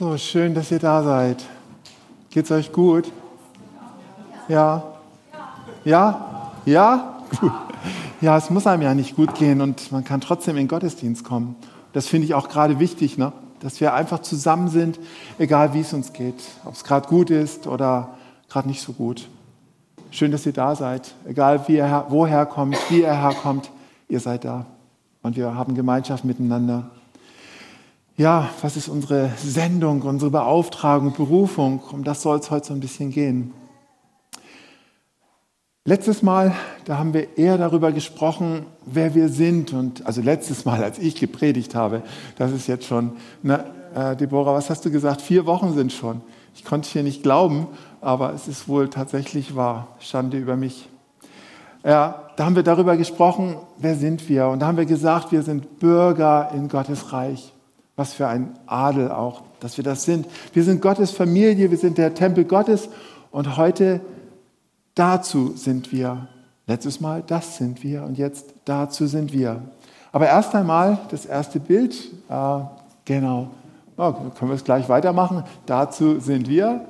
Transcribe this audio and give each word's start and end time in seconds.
So, 0.00 0.16
schön, 0.16 0.54
dass 0.54 0.70
ihr 0.70 0.78
da 0.78 1.02
seid. 1.02 1.44
Geht's 2.30 2.50
euch 2.50 2.72
gut? 2.72 3.12
Ja? 4.48 4.94
Ja? 5.84 6.52
Ja? 6.64 7.18
Ja, 8.22 8.38
es 8.38 8.48
muss 8.48 8.66
einem 8.66 8.80
ja 8.80 8.94
nicht 8.94 9.14
gut 9.14 9.34
gehen 9.34 9.60
und 9.60 9.92
man 9.92 10.02
kann 10.02 10.22
trotzdem 10.22 10.56
in 10.56 10.62
den 10.62 10.68
Gottesdienst 10.68 11.22
kommen. 11.22 11.54
Das 11.92 12.06
finde 12.06 12.24
ich 12.24 12.32
auch 12.32 12.48
gerade 12.48 12.78
wichtig, 12.78 13.18
ne? 13.18 13.34
dass 13.60 13.78
wir 13.82 13.92
einfach 13.92 14.20
zusammen 14.20 14.68
sind, 14.68 14.98
egal 15.36 15.74
wie 15.74 15.80
es 15.80 15.92
uns 15.92 16.14
geht, 16.14 16.42
ob 16.64 16.72
es 16.72 16.82
gerade 16.84 17.06
gut 17.06 17.28
ist 17.28 17.66
oder 17.66 18.16
gerade 18.48 18.68
nicht 18.68 18.80
so 18.80 18.94
gut. 18.94 19.28
Schön, 20.10 20.32
dass 20.32 20.46
ihr 20.46 20.54
da 20.54 20.76
seid, 20.76 21.14
egal 21.26 21.68
wie 21.68 21.76
ihr, 21.76 22.06
woher 22.08 22.46
kommt, 22.46 22.78
wie 22.88 23.02
ihr 23.02 23.12
herkommt, 23.12 23.70
ihr 24.08 24.20
seid 24.20 24.46
da 24.46 24.64
und 25.20 25.36
wir 25.36 25.54
haben 25.54 25.74
Gemeinschaft 25.74 26.24
miteinander. 26.24 26.90
Ja, 28.20 28.50
was 28.60 28.76
ist 28.76 28.88
unsere 28.90 29.30
Sendung, 29.38 30.02
unsere 30.02 30.30
Beauftragung, 30.30 31.14
Berufung? 31.14 31.80
Um 31.90 32.04
das 32.04 32.20
soll 32.20 32.38
es 32.38 32.50
heute 32.50 32.66
so 32.66 32.74
ein 32.74 32.80
bisschen 32.80 33.10
gehen. 33.10 33.54
Letztes 35.86 36.22
Mal, 36.22 36.54
da 36.84 36.98
haben 36.98 37.14
wir 37.14 37.38
eher 37.38 37.56
darüber 37.56 37.92
gesprochen, 37.92 38.66
wer 38.84 39.14
wir 39.14 39.30
sind. 39.30 39.72
Und 39.72 40.04
also 40.04 40.20
letztes 40.20 40.66
Mal, 40.66 40.84
als 40.84 40.98
ich 40.98 41.14
gepredigt 41.14 41.74
habe, 41.74 42.02
das 42.36 42.52
ist 42.52 42.66
jetzt 42.66 42.84
schon, 42.84 43.12
na, 43.42 43.64
äh, 43.94 44.14
Deborah, 44.16 44.52
was 44.52 44.68
hast 44.68 44.84
du 44.84 44.90
gesagt? 44.90 45.22
Vier 45.22 45.46
Wochen 45.46 45.72
sind 45.72 45.90
schon. 45.90 46.20
Ich 46.54 46.62
konnte 46.62 46.90
hier 46.90 47.02
nicht 47.02 47.22
glauben, 47.22 47.68
aber 48.02 48.34
es 48.34 48.48
ist 48.48 48.68
wohl 48.68 48.90
tatsächlich 48.90 49.56
wahr. 49.56 49.96
Schande 49.98 50.36
über 50.36 50.56
mich. 50.56 50.90
Ja, 51.82 52.28
da 52.36 52.44
haben 52.44 52.54
wir 52.54 52.64
darüber 52.64 52.98
gesprochen, 52.98 53.56
wer 53.78 53.94
sind 53.94 54.28
wir? 54.28 54.48
Und 54.48 54.60
da 54.60 54.66
haben 54.66 54.76
wir 54.76 54.84
gesagt, 54.84 55.32
wir 55.32 55.42
sind 55.42 55.78
Bürger 55.78 56.50
in 56.54 56.68
Gottes 56.68 57.14
Reich. 57.14 57.54
Was 58.00 58.14
für 58.14 58.28
ein 58.28 58.58
Adel 58.64 59.10
auch, 59.10 59.42
dass 59.60 59.76
wir 59.76 59.84
das 59.84 60.04
sind. 60.04 60.26
Wir 60.54 60.64
sind 60.64 60.80
Gottes 60.80 61.10
Familie, 61.10 61.70
wir 61.70 61.76
sind 61.76 61.98
der 61.98 62.14
Tempel 62.14 62.46
Gottes 62.46 62.88
und 63.30 63.58
heute 63.58 64.00
dazu 64.94 65.52
sind 65.54 65.92
wir. 65.92 66.28
Letztes 66.66 67.02
Mal, 67.02 67.22
das 67.26 67.58
sind 67.58 67.82
wir 67.82 68.04
und 68.04 68.16
jetzt 68.16 68.54
dazu 68.64 69.06
sind 69.06 69.34
wir. 69.34 69.60
Aber 70.12 70.26
erst 70.28 70.54
einmal 70.54 70.96
das 71.10 71.26
erste 71.26 71.60
Bild, 71.60 71.94
äh, 72.30 72.60
genau, 73.04 73.50
oh, 73.98 74.12
können 74.34 74.50
wir 74.50 74.54
es 74.54 74.64
gleich 74.64 74.88
weitermachen. 74.88 75.44
Dazu 75.66 76.20
sind 76.20 76.48
wir. 76.48 76.86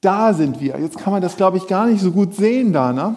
Da 0.00 0.32
sind 0.32 0.62
wir. 0.62 0.80
Jetzt 0.80 0.96
kann 0.96 1.12
man 1.12 1.20
das, 1.20 1.36
glaube 1.36 1.58
ich, 1.58 1.66
gar 1.66 1.84
nicht 1.84 2.00
so 2.00 2.10
gut 2.10 2.34
sehen 2.34 2.72
da. 2.72 2.94
Ne? 2.94 3.16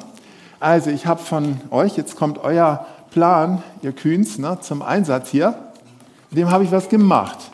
Also 0.59 0.89
ich 0.89 1.05
habe 1.05 1.21
von 1.21 1.61
euch, 1.69 1.95
jetzt 1.95 2.17
kommt 2.17 2.39
euer 2.39 2.85
Plan, 3.09 3.63
ihr 3.81 3.93
Kühns, 3.93 4.37
ne, 4.37 4.57
zum 4.59 4.81
Einsatz 4.81 5.29
hier 5.29 5.70
dem 6.31 6.49
habe 6.49 6.63
ich 6.63 6.71
was 6.71 6.89
gemacht. 6.89 7.51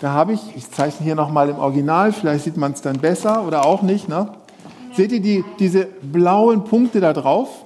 Da 0.00 0.12
habe 0.12 0.32
ich, 0.32 0.56
ich 0.56 0.70
zeichne 0.70 1.04
hier 1.04 1.14
nochmal 1.14 1.48
im 1.48 1.56
Original, 1.56 2.12
vielleicht 2.12 2.44
sieht 2.44 2.56
man 2.56 2.72
es 2.72 2.82
dann 2.82 2.98
besser 2.98 3.46
oder 3.46 3.64
auch 3.64 3.82
nicht. 3.82 4.08
Ne? 4.08 4.32
Seht 4.94 5.12
ihr 5.12 5.20
die, 5.20 5.44
diese 5.58 5.84
blauen 5.84 6.64
Punkte 6.64 7.00
da 7.00 7.12
drauf? 7.12 7.64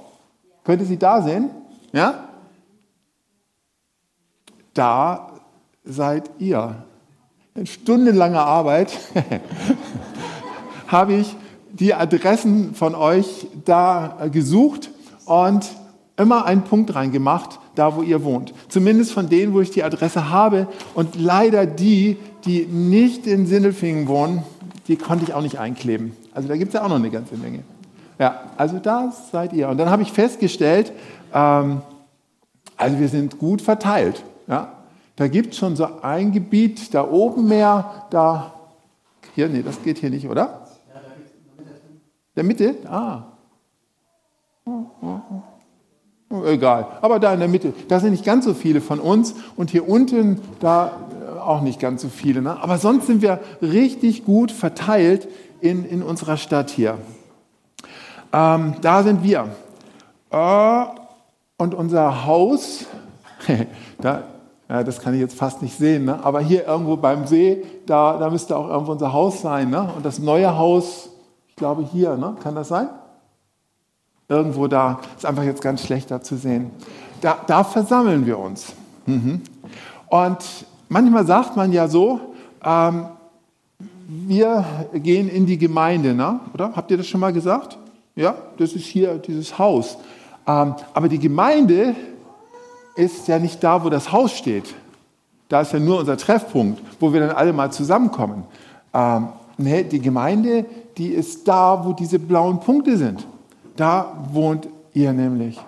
Könnt 0.64 0.82
ihr 0.82 0.86
sie 0.86 0.98
da 0.98 1.22
sehen? 1.22 1.50
Ja? 1.92 2.28
Da 4.74 5.32
seid 5.84 6.30
ihr. 6.38 6.84
In 7.54 7.66
stundenlanger 7.66 8.44
Arbeit 8.44 8.92
habe 10.88 11.14
ich 11.14 11.34
die 11.72 11.94
Adressen 11.94 12.74
von 12.74 12.94
euch 12.94 13.46
da 13.64 14.28
gesucht 14.30 14.90
und 15.24 15.66
immer 16.16 16.44
einen 16.44 16.64
Punkt 16.64 16.94
reingemacht, 16.94 17.58
da 17.76 17.94
wo 17.94 18.02
ihr 18.02 18.24
wohnt. 18.24 18.52
Zumindest 18.68 19.12
von 19.12 19.28
denen, 19.28 19.54
wo 19.54 19.60
ich 19.60 19.70
die 19.70 19.84
Adresse 19.84 20.30
habe. 20.30 20.66
Und 20.94 21.14
leider 21.14 21.66
die, 21.66 22.16
die 22.44 22.66
nicht 22.66 23.26
in 23.26 23.46
Sindelfingen 23.46 24.08
wohnen, 24.08 24.42
die 24.88 24.96
konnte 24.96 25.24
ich 25.24 25.34
auch 25.34 25.42
nicht 25.42 25.58
einkleben. 25.58 26.16
Also 26.32 26.48
da 26.48 26.56
gibt 26.56 26.68
es 26.68 26.74
ja 26.74 26.84
auch 26.84 26.88
noch 26.88 26.96
eine 26.96 27.10
ganze 27.10 27.36
Menge. 27.36 27.60
Ja, 28.18 28.40
also 28.56 28.78
da 28.78 29.12
seid 29.30 29.52
ihr. 29.52 29.68
Und 29.68 29.78
dann 29.78 29.90
habe 29.90 30.02
ich 30.02 30.12
festgestellt, 30.12 30.92
ähm, 31.32 31.82
also 32.76 32.98
wir 32.98 33.08
sind 33.08 33.38
gut 33.38 33.62
verteilt. 33.62 34.22
Ja? 34.46 34.72
Da 35.16 35.28
gibt 35.28 35.52
es 35.52 35.58
schon 35.58 35.76
so 35.76 35.88
ein 36.02 36.32
Gebiet, 36.32 36.94
da 36.94 37.08
oben 37.08 37.48
mehr, 37.48 38.06
da, 38.10 38.52
hier, 39.34 39.48
nee, 39.48 39.62
das 39.62 39.82
geht 39.82 39.98
hier 39.98 40.10
nicht, 40.10 40.28
oder? 40.28 40.66
Der 42.36 42.44
Mitte? 42.44 42.76
Ah. 42.86 43.24
Egal, 46.28 46.88
aber 47.02 47.20
da 47.20 47.32
in 47.32 47.38
der 47.38 47.48
Mitte, 47.48 47.72
da 47.86 48.00
sind 48.00 48.10
nicht 48.10 48.24
ganz 48.24 48.44
so 48.44 48.52
viele 48.52 48.80
von 48.80 48.98
uns 48.98 49.34
und 49.54 49.70
hier 49.70 49.88
unten, 49.88 50.40
da 50.58 50.90
äh, 51.36 51.38
auch 51.38 51.60
nicht 51.60 51.78
ganz 51.78 52.02
so 52.02 52.08
viele. 52.08 52.42
Ne? 52.42 52.60
Aber 52.60 52.78
sonst 52.78 53.06
sind 53.06 53.22
wir 53.22 53.38
richtig 53.62 54.24
gut 54.24 54.50
verteilt 54.50 55.28
in, 55.60 55.84
in 55.84 56.02
unserer 56.02 56.36
Stadt 56.36 56.70
hier. 56.70 56.98
Ähm, 58.32 58.74
da 58.82 59.04
sind 59.04 59.22
wir. 59.22 59.50
Äh, 60.30 60.84
und 61.58 61.74
unser 61.74 62.26
Haus, 62.26 62.86
da, 64.00 64.24
ja, 64.68 64.82
das 64.82 65.00
kann 65.00 65.14
ich 65.14 65.20
jetzt 65.20 65.36
fast 65.36 65.62
nicht 65.62 65.78
sehen, 65.78 66.06
ne? 66.06 66.24
aber 66.24 66.40
hier 66.40 66.66
irgendwo 66.66 66.96
beim 66.96 67.28
See, 67.28 67.64
da, 67.86 68.18
da 68.18 68.30
müsste 68.30 68.56
auch 68.56 68.68
irgendwo 68.68 68.92
unser 68.92 69.12
Haus 69.12 69.42
sein. 69.42 69.70
Ne? 69.70 69.88
Und 69.96 70.04
das 70.04 70.18
neue 70.18 70.58
Haus, 70.58 71.08
ich 71.46 71.54
glaube 71.54 71.84
hier, 71.84 72.16
ne? 72.16 72.34
kann 72.42 72.56
das 72.56 72.66
sein? 72.66 72.88
Irgendwo 74.28 74.66
da 74.66 75.00
ist 75.16 75.24
einfach 75.24 75.44
jetzt 75.44 75.62
ganz 75.62 75.84
schlecht 75.84 76.10
da 76.10 76.20
zu 76.20 76.36
sehen. 76.36 76.70
Da, 77.20 77.38
da 77.46 77.64
versammeln 77.64 78.26
wir 78.26 78.38
uns. 78.38 78.72
Mhm. 79.06 79.42
Und 80.08 80.38
manchmal 80.88 81.26
sagt 81.26 81.56
man 81.56 81.72
ja 81.72 81.88
so, 81.88 82.20
ähm, 82.64 83.06
wir 84.08 84.64
gehen 84.94 85.28
in 85.28 85.46
die 85.46 85.58
Gemeinde, 85.58 86.14
ne? 86.14 86.40
oder? 86.54 86.72
Habt 86.74 86.90
ihr 86.90 86.96
das 86.96 87.06
schon 87.06 87.20
mal 87.20 87.32
gesagt? 87.32 87.78
Ja, 88.14 88.34
das 88.56 88.72
ist 88.72 88.84
hier 88.84 89.18
dieses 89.18 89.58
Haus. 89.58 89.98
Ähm, 90.46 90.74
aber 90.94 91.08
die 91.08 91.18
Gemeinde 91.18 91.94
ist 92.94 93.28
ja 93.28 93.38
nicht 93.38 93.62
da, 93.62 93.84
wo 93.84 93.90
das 93.90 94.10
Haus 94.12 94.32
steht. 94.32 94.74
Da 95.48 95.60
ist 95.60 95.72
ja 95.72 95.78
nur 95.78 96.00
unser 96.00 96.16
Treffpunkt, 96.16 96.80
wo 96.98 97.12
wir 97.12 97.20
dann 97.20 97.30
alle 97.30 97.52
mal 97.52 97.70
zusammenkommen. 97.70 98.44
Ähm, 98.92 99.28
nee, 99.58 99.84
die 99.84 100.00
Gemeinde, 100.00 100.64
die 100.96 101.08
ist 101.08 101.46
da, 101.46 101.84
wo 101.84 101.92
diese 101.92 102.18
blauen 102.18 102.58
Punkte 102.60 102.96
sind. 102.96 103.26
Da 103.76 104.26
wohnt 104.32 104.68
ihr 104.94 105.12
nämlich. 105.12 105.60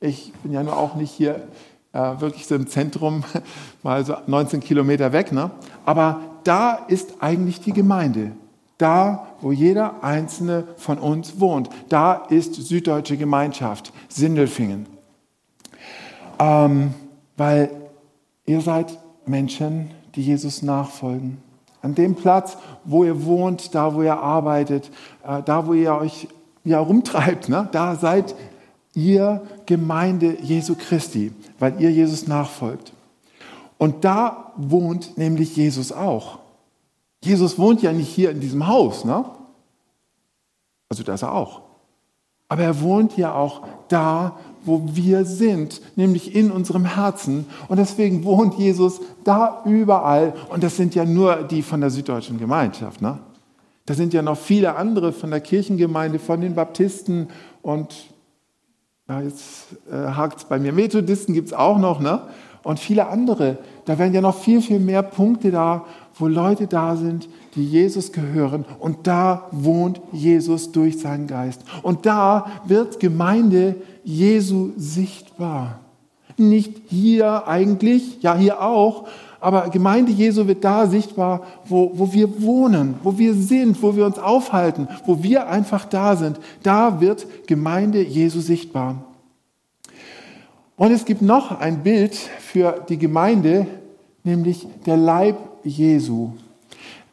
Ich 0.00 0.32
bin 0.42 0.52
ja 0.52 0.62
nur 0.62 0.76
auch 0.76 0.94
nicht 0.94 1.10
hier 1.10 1.48
äh, 1.92 2.20
wirklich 2.20 2.46
so 2.46 2.54
im 2.54 2.66
Zentrum, 2.66 3.24
mal 3.82 4.04
so 4.04 4.16
19 4.26 4.60
Kilometer 4.60 5.12
weg, 5.12 5.32
ne? 5.32 5.50
aber 5.84 6.20
da 6.44 6.74
ist 6.74 7.14
eigentlich 7.20 7.60
die 7.60 7.72
Gemeinde. 7.72 8.32
Da, 8.78 9.28
wo 9.40 9.52
jeder 9.52 10.04
einzelne 10.04 10.64
von 10.76 10.98
uns 10.98 11.40
wohnt. 11.40 11.70
Da 11.88 12.12
ist 12.28 12.54
Süddeutsche 12.54 13.16
Gemeinschaft, 13.16 13.90
Sindelfingen. 14.08 14.86
Ähm, 16.38 16.92
weil 17.38 17.70
ihr 18.44 18.60
seid 18.60 18.98
Menschen, 19.24 19.90
die 20.14 20.22
Jesus 20.22 20.60
nachfolgen. 20.60 21.38
An 21.80 21.94
dem 21.94 22.16
Platz, 22.16 22.58
wo 22.84 23.04
ihr 23.04 23.24
wohnt, 23.24 23.74
da, 23.74 23.94
wo 23.94 24.02
ihr 24.02 24.18
arbeitet, 24.18 24.90
äh, 25.26 25.42
da, 25.42 25.66
wo 25.66 25.72
ihr 25.72 25.94
euch 25.94 26.28
ja 26.66 26.80
rumtreibt, 26.80 27.48
ne? 27.48 27.68
da 27.72 27.96
seid 27.96 28.34
ihr 28.94 29.42
Gemeinde 29.66 30.36
Jesu 30.42 30.74
Christi, 30.74 31.32
weil 31.58 31.80
ihr 31.80 31.90
Jesus 31.90 32.26
nachfolgt. 32.26 32.92
Und 33.78 34.04
da 34.04 34.52
wohnt 34.56 35.18
nämlich 35.18 35.56
Jesus 35.56 35.92
auch. 35.92 36.38
Jesus 37.22 37.58
wohnt 37.58 37.82
ja 37.82 37.92
nicht 37.92 38.08
hier 38.08 38.30
in 38.30 38.40
diesem 38.40 38.66
Haus, 38.66 39.04
ne? 39.04 39.24
Also 40.88 41.02
da 41.02 41.14
ist 41.14 41.22
er 41.22 41.34
auch. 41.34 41.62
Aber 42.48 42.62
er 42.62 42.80
wohnt 42.80 43.16
ja 43.16 43.34
auch 43.34 43.66
da, 43.88 44.38
wo 44.64 44.82
wir 44.92 45.24
sind, 45.24 45.80
nämlich 45.96 46.34
in 46.34 46.50
unserem 46.50 46.84
Herzen. 46.84 47.46
Und 47.68 47.78
deswegen 47.78 48.24
wohnt 48.24 48.54
Jesus 48.54 49.00
da 49.24 49.62
überall. 49.64 50.34
Und 50.48 50.62
das 50.62 50.76
sind 50.76 50.94
ja 50.94 51.04
nur 51.04 51.42
die 51.42 51.62
von 51.62 51.80
der 51.80 51.90
Süddeutschen 51.90 52.38
Gemeinschaft. 52.38 53.02
Ne? 53.02 53.18
Da 53.86 53.94
sind 53.94 54.12
ja 54.12 54.22
noch 54.22 54.36
viele 54.36 54.76
andere 54.76 55.12
von 55.12 55.30
der 55.30 55.40
Kirchengemeinde, 55.40 56.18
von 56.18 56.40
den 56.40 56.54
Baptisten 56.54 57.28
und 57.62 57.94
ja, 59.08 59.20
jetzt 59.20 59.66
äh, 59.90 59.94
hakt 59.94 60.38
es 60.38 60.44
bei 60.44 60.58
mir, 60.58 60.72
Methodisten 60.72 61.32
gibt 61.32 61.48
es 61.48 61.52
auch 61.52 61.78
noch, 61.78 62.00
ne? 62.00 62.22
Und 62.64 62.80
viele 62.80 63.06
andere. 63.06 63.58
Da 63.84 63.96
werden 63.96 64.12
ja 64.12 64.20
noch 64.20 64.36
viel, 64.36 64.60
viel 64.60 64.80
mehr 64.80 65.04
Punkte 65.04 65.52
da, 65.52 65.84
wo 66.18 66.26
Leute 66.26 66.66
da 66.66 66.96
sind, 66.96 67.28
die 67.54 67.64
Jesus 67.64 68.10
gehören. 68.10 68.64
Und 68.80 69.06
da 69.06 69.46
wohnt 69.52 70.00
Jesus 70.10 70.72
durch 70.72 70.98
seinen 70.98 71.28
Geist. 71.28 71.62
Und 71.82 72.06
da 72.06 72.46
wird 72.66 72.98
Gemeinde 72.98 73.76
Jesu 74.02 74.72
sichtbar. 74.76 75.78
Nicht 76.36 76.82
hier 76.86 77.46
eigentlich, 77.46 78.20
ja 78.22 78.36
hier 78.36 78.60
auch, 78.60 79.06
aber 79.40 79.68
Gemeinde 79.68 80.12
Jesu 80.12 80.46
wird 80.46 80.64
da 80.64 80.86
sichtbar, 80.86 81.42
wo, 81.64 81.90
wo 81.94 82.12
wir 82.12 82.42
wohnen, 82.42 82.94
wo 83.02 83.18
wir 83.18 83.34
sind, 83.34 83.82
wo 83.82 83.94
wir 83.94 84.06
uns 84.06 84.18
aufhalten, 84.18 84.88
wo 85.04 85.22
wir 85.22 85.48
einfach 85.48 85.84
da 85.84 86.16
sind. 86.16 86.40
Da 86.62 87.00
wird 87.00 87.26
Gemeinde 87.46 88.02
Jesu 88.02 88.40
sichtbar. 88.40 88.96
Und 90.76 90.92
es 90.92 91.04
gibt 91.04 91.22
noch 91.22 91.58
ein 91.58 91.82
Bild 91.82 92.14
für 92.14 92.84
die 92.88 92.98
Gemeinde, 92.98 93.66
nämlich 94.24 94.66
der 94.84 94.96
Leib 94.96 95.36
Jesu. 95.64 96.30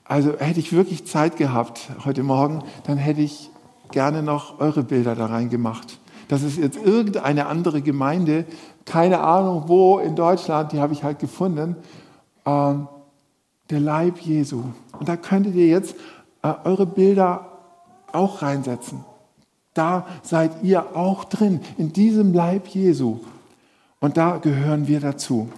Also 0.04 0.38
hätte 0.38 0.60
ich 0.60 0.74
wirklich 0.74 1.06
Zeit 1.06 1.38
gehabt 1.38 1.90
heute 2.04 2.24
Morgen, 2.24 2.62
dann 2.86 2.98
hätte 2.98 3.22
ich 3.22 3.50
gerne 3.92 4.22
noch 4.22 4.60
eure 4.60 4.84
Bilder 4.84 5.16
da 5.16 5.28
reingemacht. 5.28 6.00
Das 6.28 6.44
ist 6.44 6.58
jetzt 6.58 6.78
irgendeine 6.84 7.46
andere 7.46 7.82
Gemeinde, 7.82 8.46
keine 8.86 9.20
Ahnung 9.20 9.64
wo 9.68 10.00
in 10.00 10.16
Deutschland, 10.16 10.72
die 10.72 10.80
habe 10.80 10.94
ich 10.94 11.04
halt 11.04 11.20
gefunden. 11.20 11.78
Ähm, 12.46 12.88
der 13.70 13.80
Leib 13.80 14.20
Jesu. 14.20 14.64
Und 15.00 15.10
da 15.10 15.18
könntet 15.18 15.56
ihr 15.56 15.68
jetzt 15.68 15.96
äh, 16.42 16.54
eure 16.64 16.86
Bilder 16.86 17.50
auch 18.12 18.42
reinsetzen. 18.42 19.04
Da 19.74 20.06
seid 20.22 20.52
ihr 20.62 20.96
auch 20.96 21.24
drin, 21.24 21.62
in 21.78 21.94
diesem 21.94 22.34
Leib 22.34 22.68
Jesu. 22.68 23.20
Und 24.00 24.18
da 24.18 24.38
gehören 24.38 24.88
wir 24.88 25.00
dazu. 25.00 25.50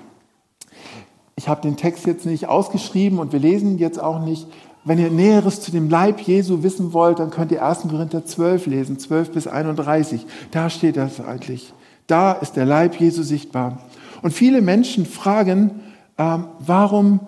Ich 1.36 1.50
habe 1.50 1.62
den 1.62 1.76
Text 1.76 2.06
jetzt 2.06 2.26
nicht 2.26 2.48
ausgeschrieben 2.48 3.20
und 3.20 3.34
wir 3.34 3.40
lesen 3.40 3.78
jetzt 3.78 4.00
auch 4.00 4.24
nicht. 4.24 4.48
Wenn 4.86 5.00
ihr 5.00 5.10
Näheres 5.10 5.62
zu 5.62 5.72
dem 5.72 5.90
Leib 5.90 6.22
Jesu 6.22 6.64
wissen 6.64 6.94
wollt, 6.94 7.20
dann 7.20 7.32
könnt 7.32 7.52
ihr 7.52 7.66
1. 7.66 7.88
Korinther 7.90 8.24
12 8.24 8.68
lesen, 8.68 9.00
12 9.00 9.32
bis 9.32 9.48
31. 9.48 10.26
Da 10.52 10.70
steht 10.70 10.96
das 10.96 11.20
eigentlich. 11.20 11.74
Da 12.08 12.34
ist 12.34 12.56
der 12.56 12.66
Leib 12.66 13.00
Jesu 13.00 13.24
sichtbar. 13.24 13.80
Und 14.22 14.32
viele 14.32 14.62
Menschen 14.62 15.06
fragen, 15.06 15.82
ähm, 16.17 16.45
warum 16.59 17.21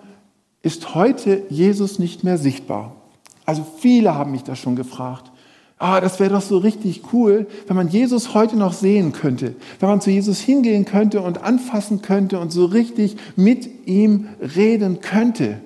ist 0.62 0.94
heute 0.94 1.42
Jesus 1.50 1.98
nicht 1.98 2.24
mehr 2.24 2.38
sichtbar? 2.38 2.96
Also 3.44 3.66
viele 3.78 4.14
haben 4.14 4.32
mich 4.32 4.44
das 4.44 4.58
schon 4.58 4.76
gefragt. 4.76 5.30
Ah, 5.78 6.00
das 6.00 6.18
wäre 6.18 6.34
doch 6.34 6.42
so 6.42 6.58
richtig 6.58 7.12
cool, 7.12 7.46
wenn 7.68 7.76
man 7.76 7.88
Jesus 7.88 8.34
heute 8.34 8.56
noch 8.56 8.72
sehen 8.72 9.12
könnte, 9.12 9.54
wenn 9.78 9.88
man 9.88 10.00
zu 10.00 10.10
Jesus 10.10 10.40
hingehen 10.40 10.84
könnte 10.84 11.20
und 11.20 11.42
anfassen 11.44 12.02
könnte 12.02 12.40
und 12.40 12.50
so 12.52 12.64
richtig 12.64 13.16
mit 13.36 13.86
ihm 13.86 14.28
reden 14.40 15.00
könnte. 15.00 15.60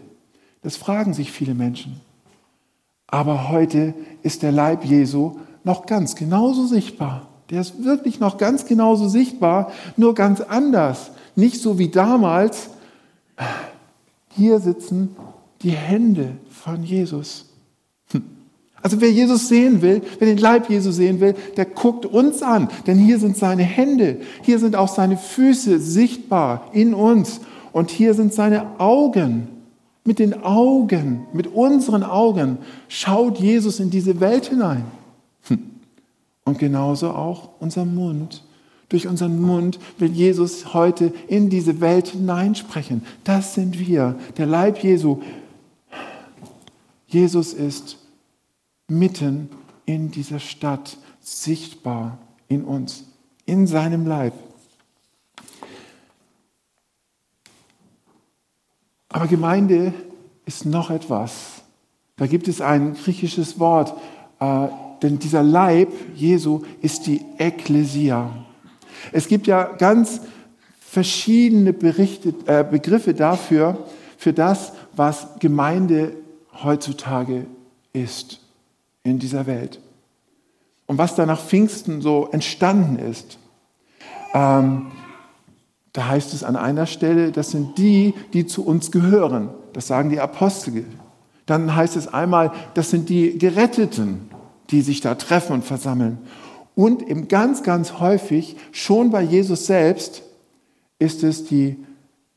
Das 0.63 0.77
fragen 0.77 1.15
sich 1.15 1.33
viele 1.33 1.55
Menschen. 1.55 2.01
Aber 3.07 3.49
heute 3.49 3.95
ist 4.23 4.43
der 4.43 4.53
Leib 4.53 4.85
Jesu 4.85 5.39
noch 5.65 5.87
ganz 5.87 6.15
genauso 6.15 6.67
sichtbar. 6.67 7.29
Der 7.51 7.61
ist 7.61 7.85
wirklich 7.85 8.21
noch 8.21 8.39
ganz 8.39 8.67
genauso 8.67 9.09
sichtbar, 9.09 9.73
nur 9.97 10.15
ganz 10.15 10.41
anders. 10.41 11.11
Nicht 11.37 11.61
so 11.61 11.79
wie 11.79 11.89
damals. 11.89 12.71
Hier 14.31 14.61
sitzen 14.61 15.17
die 15.63 15.71
Hände 15.71 16.33
von 16.51 16.83
Jesus. 16.83 17.47
Also 18.83 19.01
wer 19.01 19.13
Jesus 19.13 19.49
sehen 19.49 19.81
will, 19.81 20.03
wer 20.19 20.27
den 20.27 20.39
Leib 20.39 20.69
Jesu 20.69 20.91
sehen 20.91 21.21
will, 21.21 21.35
der 21.57 21.67
guckt 21.67 22.05
uns 22.05 22.43
an, 22.43 22.69
denn 22.87 22.99
hier 22.99 23.21
sind 23.21 23.37
seine 23.37 23.63
Hände, 23.63 24.21
hier 24.43 24.59
sind 24.59 24.75
auch 24.75 24.89
seine 24.89 25.17
Füße 25.17 25.79
sichtbar 25.79 26.69
in 26.73 26.93
uns 26.93 27.41
und 27.73 27.91
hier 27.91 28.15
sind 28.15 28.35
seine 28.35 28.81
Augen. 28.81 29.49
Mit 30.05 30.19
den 30.19 30.43
Augen, 30.43 31.29
mit 31.33 31.47
unseren 31.47 32.03
Augen 32.03 32.59
schaut 32.89 33.39
Jesus 33.39 33.79
in 33.79 33.91
diese 33.91 34.19
Welt 34.19 34.47
hinein. 34.47 34.83
Hm. 35.43 35.63
Und 36.45 36.59
genauso 36.59 37.11
auch 37.11 37.51
unser 37.61 37.85
Mund. 37.85 38.43
Durch 38.93 39.07
unseren 39.07 39.41
Mund 39.41 39.79
will 39.97 40.13
Jesus 40.13 40.75
heute 40.75 41.15
in 41.27 41.49
diese 41.49 41.81
Welt 41.81 42.09
hineinsprechen. 42.09 43.07
Das 43.25 43.55
sind 43.55 43.79
wir, 43.79 44.19
der 44.37 44.45
Leib 44.45 44.85
Jesu. 44.85 45.23
Jesus 47.07 47.55
ist 47.55 47.97
mitten 48.89 49.49
in 49.87 50.11
dieser 50.11 50.41
Stadt 50.41 50.99
sichtbar 51.23 52.19
in 52.49 52.65
uns, 52.65 53.05
in 53.47 53.67
seinem 53.67 54.07
Leib. 54.07 54.35
Aber 59.09 59.27
Gemeinde 59.27 59.95
ist 60.45 60.67
noch 60.67 60.91
etwas. 60.91 61.63
Da 62.17 62.27
gibt 62.27 62.47
es 62.47 62.61
ein 62.61 62.93
griechisches 62.93 63.59
Wort, 63.59 63.95
äh, 64.39 64.69
denn 65.01 65.19
dieser 65.19 65.43
Leib 65.43 65.89
Jesu 66.15 66.61
ist 66.83 67.07
die 67.07 67.23
Ekklesia. 67.39 68.31
Es 69.11 69.27
gibt 69.29 69.47
ja 69.47 69.65
ganz 69.65 70.21
verschiedene 70.81 71.73
Berichte, 71.73 72.35
äh, 72.47 72.65
Begriffe 72.65 73.15
dafür, 73.15 73.79
für 74.19 74.33
das, 74.33 74.73
was 74.95 75.39
Gemeinde 75.41 76.13
heutzutage 76.63 77.47
ist 77.93 78.41
in 79.03 79.19
dieser 79.19 79.47
Welt. 79.47 79.81
Und 80.87 80.99
was 80.99 81.15
da 81.15 81.27
nach 81.27 81.41
Pfingsten 81.41 82.03
so 82.03 82.29
entstanden 82.31 82.99
ist, 82.99 83.39
ähm, 84.35 84.93
da 85.93 86.09
heißt 86.09 86.33
es 86.33 86.45
an 86.45 86.57
einer 86.57 86.87
Stelle, 86.87 87.33
das 87.33 87.51
sind 87.51 87.77
die, 87.79 88.15
die 88.33 88.47
zu 88.47 88.65
uns 88.65 88.91
gehören. 88.91 89.51
Das 89.73 89.87
sagen 89.87 90.11
die 90.11 90.21
Apostel. 90.21 90.85
Dann 91.47 91.75
heißt 91.75 91.97
es 91.97 92.09
einmal, 92.09 92.53
das 92.75 92.91
sind 92.91 93.09
die 93.09 93.39
Geretteten, 93.39 94.31
die 94.71 94.81
sich 94.81 95.01
da 95.01 95.15
treffen 95.15 95.55
und 95.55 95.65
versammeln. 95.65 96.19
Und 96.75 97.03
eben 97.09 97.29
ganz, 97.29 97.63
ganz 97.63 98.01
häufig, 98.01 98.57
schon 98.73 99.11
bei 99.11 99.23
Jesus 99.23 99.67
selbst, 99.67 100.23
ist 100.99 101.23
es 101.23 101.45
die 101.45 101.77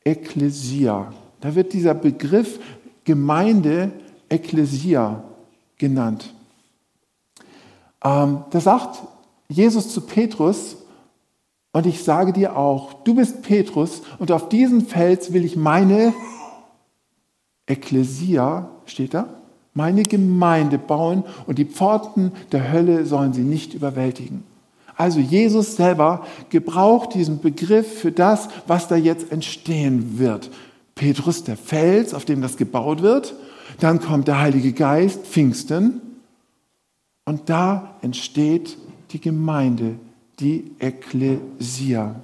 Ekklesia. 0.03 1.13
Da 1.41 1.55
wird 1.55 1.73
dieser 1.73 1.93
Begriff 1.93 2.59
Gemeinde 3.03 3.91
Ekklesia 4.29 5.23
genannt. 5.77 6.33
Ähm, 8.03 8.43
da 8.49 8.59
sagt 8.59 9.03
Jesus 9.47 9.89
zu 9.89 10.01
Petrus, 10.01 10.77
und 11.71 11.85
ich 11.85 12.03
sage 12.03 12.31
dir 12.31 12.55
auch, 12.55 13.03
du 13.03 13.15
bist 13.15 13.41
Petrus 13.41 14.01
und 14.17 14.31
auf 14.31 14.47
diesen 14.47 14.87
Fels 14.87 15.33
will 15.33 15.43
ich 15.43 15.57
meine 15.57 16.13
Ekklesia, 17.67 18.69
steht 18.85 19.13
da, 19.13 19.34
meine 19.75 20.04
Gemeinde 20.04 20.80
bauen 20.80 21.24
und 21.45 21.60
die 21.60 21.66
Pforten 21.66 22.31
der 22.51 22.72
Hölle 22.72 23.06
sollen 23.06 23.33
sie 23.33 23.44
nicht 23.44 23.75
überwältigen. 23.75 24.44
Also 24.95 25.19
Jesus 25.19 25.75
selber 25.75 26.25
gebraucht 26.50 27.13
diesen 27.13 27.42
Begriff 27.42 28.00
für 28.00 28.13
das, 28.13 28.48
was 28.66 28.88
da 28.88 28.95
jetzt 28.95 29.31
entstehen 29.31 30.18
wird. 30.18 30.50
Petrus, 30.95 31.44
der 31.44 31.57
Fels, 31.57 32.13
auf 32.13 32.24
dem 32.24 32.42
das 32.42 32.56
gebaut 32.56 33.01
wird. 33.01 33.36
Dann 33.81 34.00
kommt 34.00 34.30
der 34.30 34.39
Heilige 34.39 34.72
Geist, 34.72 35.25
Pfingsten. 35.25 36.01
Und 37.25 37.50
da 37.50 37.95
entsteht 38.01 38.78
die 39.12 39.19
Gemeinde, 39.19 39.95
die 40.39 40.71
Ekklesia. 40.80 42.16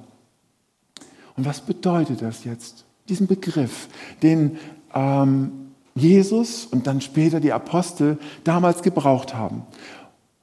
Und 1.35 1.45
was 1.45 1.59
bedeutet 1.59 2.21
das 2.21 2.45
jetzt? 2.45 2.85
Diesen 3.09 3.27
Begriff, 3.27 3.89
den 4.23 4.57
ähm, 4.93 5.60
Jesus 5.95 6.65
und 6.65 6.87
dann 6.87 7.01
später 7.01 7.39
die 7.39 7.53
Apostel 7.53 8.17
damals 8.43 8.81
gebraucht 8.81 9.35
haben. 9.35 9.63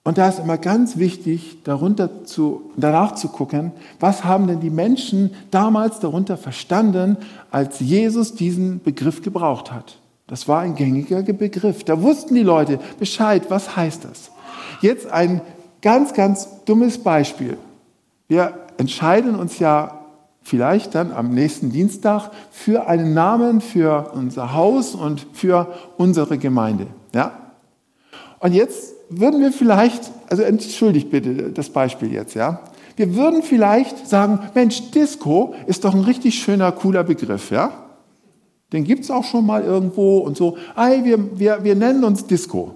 Und 0.04 0.16
da 0.16 0.28
ist 0.28 0.38
immer 0.38 0.56
ganz 0.56 0.96
wichtig, 0.96 1.58
darunter 1.64 2.24
zu, 2.24 2.70
danach 2.76 3.14
zu 3.14 3.28
gucken, 3.28 3.72
was 4.00 4.24
haben 4.24 4.46
denn 4.46 4.60
die 4.60 4.70
Menschen 4.70 5.34
damals 5.50 6.00
darunter 6.00 6.38
verstanden, 6.38 7.18
als 7.50 7.80
Jesus 7.80 8.34
diesen 8.34 8.82
Begriff 8.82 9.22
gebraucht 9.22 9.70
hat. 9.70 9.98
Das 10.26 10.48
war 10.48 10.60
ein 10.60 10.74
gängiger 10.76 11.22
Begriff. 11.22 11.84
Da 11.84 12.00
wussten 12.00 12.34
die 12.34 12.42
Leute 12.42 12.78
Bescheid, 12.98 13.50
was 13.50 13.76
heißt 13.76 14.04
das. 14.04 14.30
Jetzt 14.80 15.10
ein 15.10 15.40
ganz, 15.82 16.14
ganz 16.14 16.64
dummes 16.64 16.98
Beispiel. 16.98 17.58
Wir 18.28 18.54
entscheiden 18.78 19.34
uns 19.34 19.58
ja 19.58 19.97
vielleicht 20.42 20.94
dann 20.94 21.12
am 21.12 21.30
nächsten 21.30 21.70
Dienstag 21.70 22.30
für 22.50 22.86
einen 22.86 23.14
Namen 23.14 23.60
für 23.60 24.12
unser 24.14 24.54
Haus 24.54 24.94
und 24.94 25.26
für 25.32 25.74
unsere 25.96 26.38
Gemeinde. 26.38 26.86
Ja? 27.14 27.32
Und 28.40 28.54
jetzt 28.54 28.94
würden 29.10 29.40
wir 29.40 29.52
vielleicht, 29.52 30.10
also 30.30 30.42
entschuldigt 30.42 31.10
bitte 31.10 31.50
das 31.52 31.70
Beispiel 31.70 32.12
jetzt, 32.12 32.34
ja? 32.34 32.60
Wir 32.96 33.14
würden 33.14 33.42
vielleicht 33.42 34.08
sagen, 34.08 34.40
Mensch, 34.54 34.90
Disco 34.90 35.54
ist 35.66 35.84
doch 35.84 35.94
ein 35.94 36.00
richtig 36.00 36.34
schöner, 36.42 36.72
cooler 36.72 37.04
Begriff, 37.04 37.50
ja? 37.50 37.70
Den 38.72 38.84
gibt 38.84 39.04
es 39.04 39.10
auch 39.10 39.24
schon 39.24 39.46
mal 39.46 39.62
irgendwo 39.62 40.18
und 40.18 40.36
so. 40.36 40.58
Ei, 40.74 41.04
wir, 41.04 41.38
wir, 41.38 41.64
wir 41.64 41.74
nennen 41.74 42.04
uns 42.04 42.26
Disco. 42.26 42.74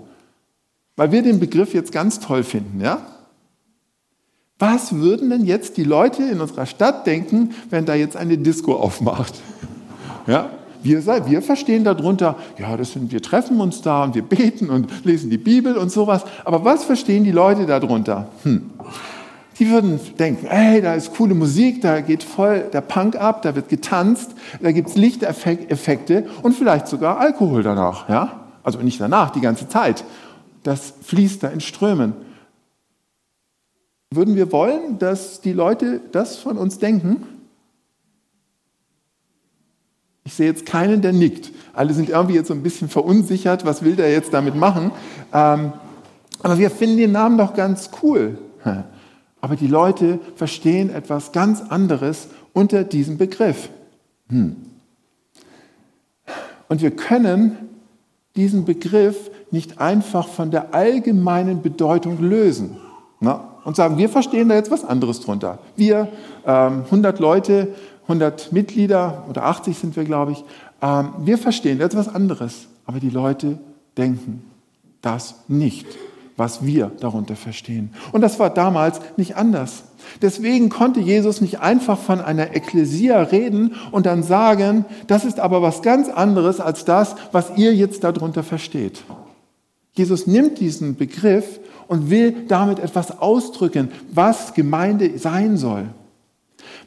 Weil 0.97 1.11
wir 1.11 1.23
den 1.23 1.41
Begriff 1.41 1.75
jetzt 1.75 1.93
ganz 1.93 2.21
toll 2.21 2.45
finden, 2.45 2.81
ja? 2.81 2.99
Was 4.63 4.95
würden 4.95 5.31
denn 5.31 5.45
jetzt 5.45 5.77
die 5.77 5.83
Leute 5.83 6.23
in 6.23 6.41
unserer 6.41 6.67
Stadt 6.67 7.05
denken, 7.05 7.51
wenn 7.69 7.85
da 7.85 7.97
jetzt 7.97 8.17
eine 8.17 8.39
Disco 8.39 8.75
aufmacht? 8.75 9.35
Ja? 10.29 10.51
Wir, 10.85 11.05
wir 11.05 11.43
verstehen 11.43 11.83
darunter, 11.83 12.37
ja, 12.61 12.77
das 12.77 12.93
sind, 12.93 13.11
wir 13.11 13.21
treffen 13.21 13.61
uns 13.61 13.83
da 13.83 14.05
und 14.05 14.15
wir 14.15 14.23
beten 14.23 14.71
und 14.71 15.05
lesen 15.05 15.31
die 15.31 15.39
Bibel 15.39 15.77
und 15.77 15.91
sowas. 15.91 16.23
Aber 16.45 16.65
was 16.65 16.85
verstehen 16.85 17.25
die 17.25 17.33
Leute 17.33 17.67
darunter? 17.67 18.29
Hm. 18.45 18.71
Die 19.59 19.69
würden 19.69 19.99
denken, 20.21 20.47
hey, 20.49 20.81
da 20.81 20.95
ist 20.95 21.13
coole 21.13 21.35
Musik, 21.35 21.83
da 21.83 22.01
geht 22.01 22.23
voll 22.23 22.71
der 22.73 22.83
Punk 22.83 23.17
ab, 23.17 23.43
da 23.43 23.57
wird 23.57 23.69
getanzt, 23.69 24.31
da 24.63 24.71
gibt 24.71 24.91
es 24.91 24.95
Lichteffekte 24.95 26.27
und 26.43 26.53
vielleicht 26.53 26.87
sogar 26.87 27.19
Alkohol 27.19 27.65
danach. 27.65 28.09
Ja? 28.09 28.45
Also 28.63 28.79
nicht 28.79 29.01
danach, 29.01 29.31
die 29.31 29.41
ganze 29.41 29.69
Zeit 29.69 30.05
das 30.63 30.95
fließt 31.03 31.43
da 31.43 31.49
in 31.49 31.61
Strömen. 31.61 32.15
Würden 34.15 34.37
wir 34.37 34.53
wollen, 34.53 34.99
dass 34.99 35.41
die 35.41 35.55
Leute 35.55 36.01
das 36.13 36.37
von 36.37 36.59
uns 36.59 36.79
denken? 36.79 37.27
Ich 40.25 40.35
sehe 40.35 40.47
jetzt 40.47 40.67
keinen, 40.67 41.01
der 41.01 41.15
nickt. 41.15 41.51
Alle 41.73 41.95
sind 41.95 42.11
irgendwie 42.11 42.35
jetzt 42.35 42.49
so 42.49 42.55
ein 42.55 42.63
bisschen 42.63 42.91
verunsichert, 42.91 43.65
was 43.65 43.83
will 43.83 43.97
der 43.97 44.13
jetzt 44.13 44.35
damit 44.35 44.55
machen? 44.55 44.93
Ähm, 45.33 45.73
aber 46.43 46.59
wir 46.59 46.71
finden 46.71 46.99
den 46.99 47.13
Namen 47.13 47.39
doch 47.39 47.55
ganz 47.55 47.91
cool. 48.03 48.39
Aber 49.41 49.57
die 49.57 49.67
Leute 49.67 50.21
verstehen 50.37 50.91
etwas 50.91 51.33
ganz 51.33 51.63
anderes 51.63 52.29
unter 52.53 52.85
diesem 52.85 53.17
Begriff. 53.17 53.71
Hm. 54.29 54.57
Und 56.69 56.83
wir 56.83 56.91
können 56.91 57.57
diesen 58.37 58.67
Begriff 58.67 59.31
nicht 59.51 59.81
einfach 59.81 60.29
von 60.29 60.51
der 60.51 60.75
allgemeinen 60.75 61.63
Bedeutung 61.63 62.21
lösen 62.21 62.77
und 63.65 63.77
sagen, 63.77 63.99
wir 63.99 64.09
verstehen 64.09 64.49
da 64.49 64.55
jetzt 64.55 64.71
was 64.71 64.85
anderes 64.85 65.21
drunter. 65.21 65.59
Wir, 65.77 66.09
ähm, 66.47 66.85
100 66.85 67.19
Leute, 67.19 67.69
100 68.03 68.53
Mitglieder 68.53 69.25
oder 69.29 69.45
80 69.45 69.79
sind 69.79 69.97
wir, 69.97 70.05
glaube 70.05 70.33
ich, 70.33 70.45
ähm, 70.81 71.11
wir 71.19 71.39
verstehen 71.39 71.79
da 71.79 71.85
jetzt 71.85 71.97
was 71.97 72.13
anderes. 72.13 72.67
Aber 72.87 73.01
die 73.01 73.11
Leute 73.11 73.59
denken 73.97 74.45
das 75.01 75.37
nicht 75.49 75.87
was 76.37 76.65
wir 76.65 76.91
darunter 77.01 77.37
verstehen. 77.37 77.93
Und 78.11 78.21
das 78.21 78.39
war 78.39 78.51
damals 78.51 79.01
nicht 79.17 79.37
anders. 79.37 79.85
Deswegen 80.21 80.69
konnte 80.69 81.01
Jesus 81.01 81.41
nicht 81.41 81.61
einfach 81.61 81.99
von 81.99 82.21
einer 82.21 82.57
Ekklesia 82.57 83.23
reden 83.23 83.77
und 83.93 84.07
dann 84.07 84.23
sagen, 84.23 84.85
das 85.07 85.25
ist 85.25 85.39
aber 85.39 85.63
was 85.63 85.83
ganz 85.83 86.09
anderes 86.09 86.61
als 86.61 86.85
das, 86.85 87.15
was 87.31 87.57
ihr 87.57 87.75
jetzt 87.75 88.03
darunter 88.03 88.43
versteht. 88.43 89.05
Jesus 89.95 90.27
nimmt 90.27 90.59
diesen 90.59 90.97
Begriff 90.97 91.61
und 91.89 92.11
will 92.11 92.47
damit 92.49 92.79
etwas 92.79 93.19
ausdrücken, 93.19 93.91
was 94.13 94.55
Gemeinde 94.55 95.19
sein 95.19 95.57
soll. 95.57 95.87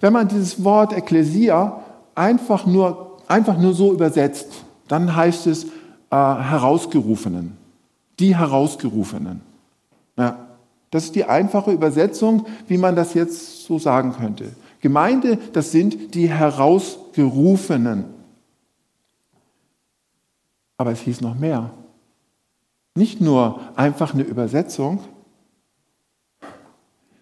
Wenn 0.02 0.14
man 0.14 0.28
dieses 0.28 0.64
Wort 0.64 0.94
Ekklesia 0.94 1.84
einfach 2.16 2.66
nur, 2.66 3.18
einfach 3.28 3.58
nur 3.58 3.74
so 3.74 3.94
übersetzt, 3.94 4.64
dann 4.88 5.16
heißt 5.16 5.48
es 5.48 5.66
äh, 5.66 5.70
Herausgerufenen 6.10 7.58
die 8.20 8.36
Herausgerufenen. 8.36 9.42
Ja, 10.18 10.48
das 10.92 11.06
ist 11.06 11.16
die 11.16 11.26
einfache 11.26 11.72
Übersetzung, 11.72 12.46
wie 12.68 12.78
man 12.78 12.96
das 12.96 13.14
jetzt 13.14 13.66
so 13.66 13.80
sagen 13.80 14.14
könnte. 14.14 14.56
Gemeinde, 14.82 15.38
das 15.54 15.72
sind 15.72 16.16
die 16.16 16.30
Herausgerufenen. 16.30 18.06
Aber 20.78 20.92
es 20.92 21.02
hieß 21.02 21.22
noch 21.22 21.36
mehr. 21.36 21.72
Nicht 22.96 23.20
nur 23.20 23.60
einfach 23.78 24.14
eine 24.14 24.24
Übersetzung, 24.24 25.04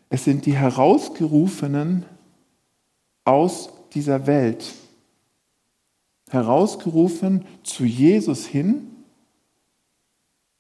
es 0.09 0.23
sind 0.23 0.45
die 0.45 0.55
Herausgerufenen 0.55 2.05
aus 3.25 3.69
dieser 3.93 4.27
Welt. 4.27 4.71
Herausgerufen 6.29 7.45
zu 7.63 7.83
Jesus 7.83 8.45
hin 8.45 8.87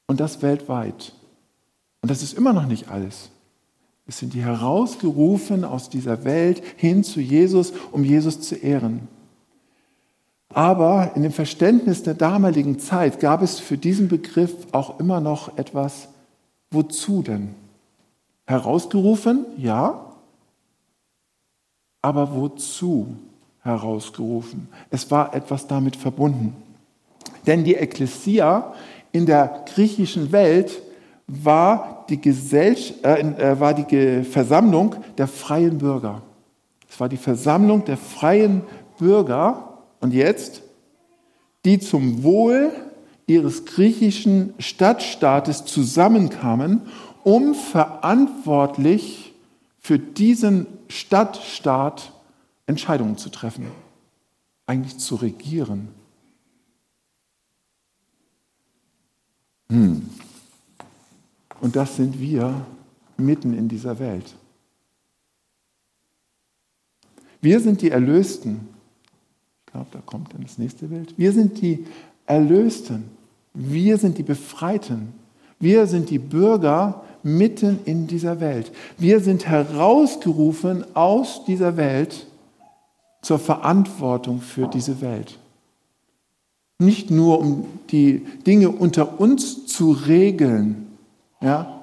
und 0.07 0.19
das 0.19 0.41
weltweit. 0.41 1.13
Und 2.01 2.09
das 2.09 2.23
ist 2.23 2.33
immer 2.33 2.53
noch 2.53 2.65
nicht 2.65 2.89
alles. 2.89 3.29
Es 4.05 4.17
sind 4.17 4.33
die 4.33 4.43
herausgerufen 4.43 5.63
aus 5.63 5.89
dieser 5.89 6.23
Welt 6.25 6.61
hin 6.75 7.03
zu 7.03 7.21
Jesus, 7.21 7.73
um 7.91 8.03
Jesus 8.03 8.41
zu 8.41 8.55
ehren. 8.55 9.07
Aber 10.53 11.11
in 11.15 11.23
dem 11.23 11.31
Verständnis 11.31 12.03
der 12.03 12.13
damaligen 12.13 12.79
Zeit 12.79 13.19
gab 13.19 13.41
es 13.41 13.59
für 13.59 13.77
diesen 13.77 14.07
Begriff 14.07 14.53
auch 14.71 14.99
immer 14.99 15.19
noch 15.19 15.57
etwas, 15.57 16.09
wozu 16.69 17.23
denn? 17.23 17.55
Herausgerufen, 18.45 19.45
ja, 19.57 20.05
aber 22.01 22.35
wozu 22.35 23.15
herausgerufen? 23.61 24.67
Es 24.89 25.09
war 25.09 25.33
etwas 25.33 25.65
damit 25.65 25.95
verbunden. 25.95 26.55
Denn 27.47 27.63
die 27.63 27.75
Ekklesia 27.75 28.73
in 29.11 29.25
der 29.25 29.63
griechischen 29.73 30.31
Welt 30.31 30.81
war 31.27 32.05
die, 32.09 32.19
äh, 32.21 32.73
äh, 33.03 33.59
war 33.59 33.73
die 33.73 34.23
Versammlung 34.23 34.95
der 35.17 35.27
freien 35.27 35.77
Bürger. 35.77 36.21
Es 36.89 36.99
war 36.99 37.09
die 37.09 37.17
Versammlung 37.17 37.85
der 37.85 37.97
freien 37.97 38.61
Bürger 38.99 39.72
und 40.03 40.13
jetzt, 40.13 40.61
die 41.63 41.79
zum 41.79 42.23
Wohl 42.23 42.73
ihres 43.25 43.63
griechischen 43.63 44.53
Stadtstaates 44.59 45.63
zusammenkamen, 45.63 46.81
um 47.23 47.55
verantwortlich 47.55 49.33
für 49.79 49.97
diesen 49.97 50.67
Stadtstaat 50.89 52.11
Entscheidungen 52.67 53.17
zu 53.17 53.29
treffen, 53.29 53.67
eigentlich 54.67 54.97
zu 54.97 55.15
regieren. 55.15 55.87
Hm. 59.69 60.09
Und 61.61 61.77
das 61.77 61.95
sind 61.95 62.19
wir 62.19 62.65
mitten 63.15 63.53
in 63.53 63.69
dieser 63.69 63.99
Welt. 63.99 64.35
Wir 67.39 67.61
sind 67.61 67.81
die 67.81 67.89
Erlösten. 67.91 68.72
Glaube, 69.73 69.87
da 69.91 69.99
kommt 70.05 70.31
dann 70.33 70.43
das 70.43 70.59
nächste 70.59 70.85
Bild. 70.85 71.15
Wir 71.17 71.31
sind 71.31 71.59
die 71.59 71.85
Erlösten. 72.27 73.05
Wir 73.55 73.97
sind 73.97 74.19
die 74.19 74.23
Befreiten. 74.23 75.13
Wir 75.59 75.87
sind 75.87 76.11
die 76.11 76.19
Bürger 76.19 77.03
mitten 77.23 77.79
in 77.85 78.05
dieser 78.05 78.39
Welt. 78.39 78.71
Wir 78.99 79.19
sind 79.19 79.47
herausgerufen 79.47 80.85
aus 80.93 81.43
dieser 81.45 81.75
Welt 81.75 82.27
zur 83.23 83.39
Verantwortung 83.39 84.41
für 84.41 84.67
diese 84.67 85.01
Welt. 85.01 85.39
Nicht 86.77 87.09
nur, 87.09 87.39
um 87.39 87.65
die 87.89 88.27
Dinge 88.45 88.69
unter 88.69 89.19
uns 89.19 89.65
zu 89.65 89.91
regeln. 89.91 90.87
Ja? 91.41 91.81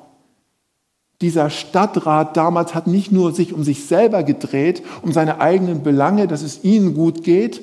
Dieser 1.21 1.51
Stadtrat 1.51 2.37
damals 2.37 2.73
hat 2.73 2.87
nicht 2.87 3.11
nur 3.11 3.33
sich 3.33 3.53
um 3.53 3.65
sich 3.65 3.85
selber 3.87 4.23
gedreht, 4.23 4.83
um 5.03 5.13
seine 5.13 5.41
eigenen 5.41 5.83
Belange, 5.83 6.29
dass 6.29 6.43
es 6.43 6.63
ihnen 6.63 6.95
gut 6.95 7.25
geht 7.25 7.63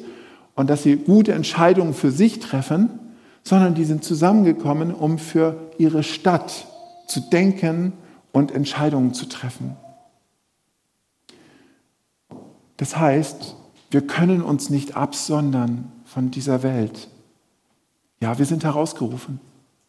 und 0.58 0.72
dass 0.72 0.84
sie 0.84 0.98
gute 0.98 1.34
Entscheidungen 1.34 1.94
für 1.94 2.12
sich 2.12 2.40
treffen, 2.40 2.90
sondern 3.44 3.76
die 3.76 3.86
sind 3.86 4.04
zusammengekommen, 4.04 4.94
um 4.94 5.20
für 5.20 5.72
ihre 5.78 6.02
Stadt 6.04 6.68
zu 7.08 7.22
denken 7.22 7.94
und 8.34 8.52
Entscheidungen 8.52 9.14
zu 9.14 9.28
treffen. 9.28 9.78
Das 12.76 12.98
heißt, 12.98 13.56
wir 13.92 14.02
können 14.06 14.42
uns 14.42 14.70
nicht 14.72 14.98
absondern 14.98 15.92
von 16.06 16.32
dieser 16.32 16.64
Welt. 16.64 17.08
Ja, 18.20 18.40
wir 18.40 18.46
sind 18.46 18.64
herausgerufen. 18.64 19.40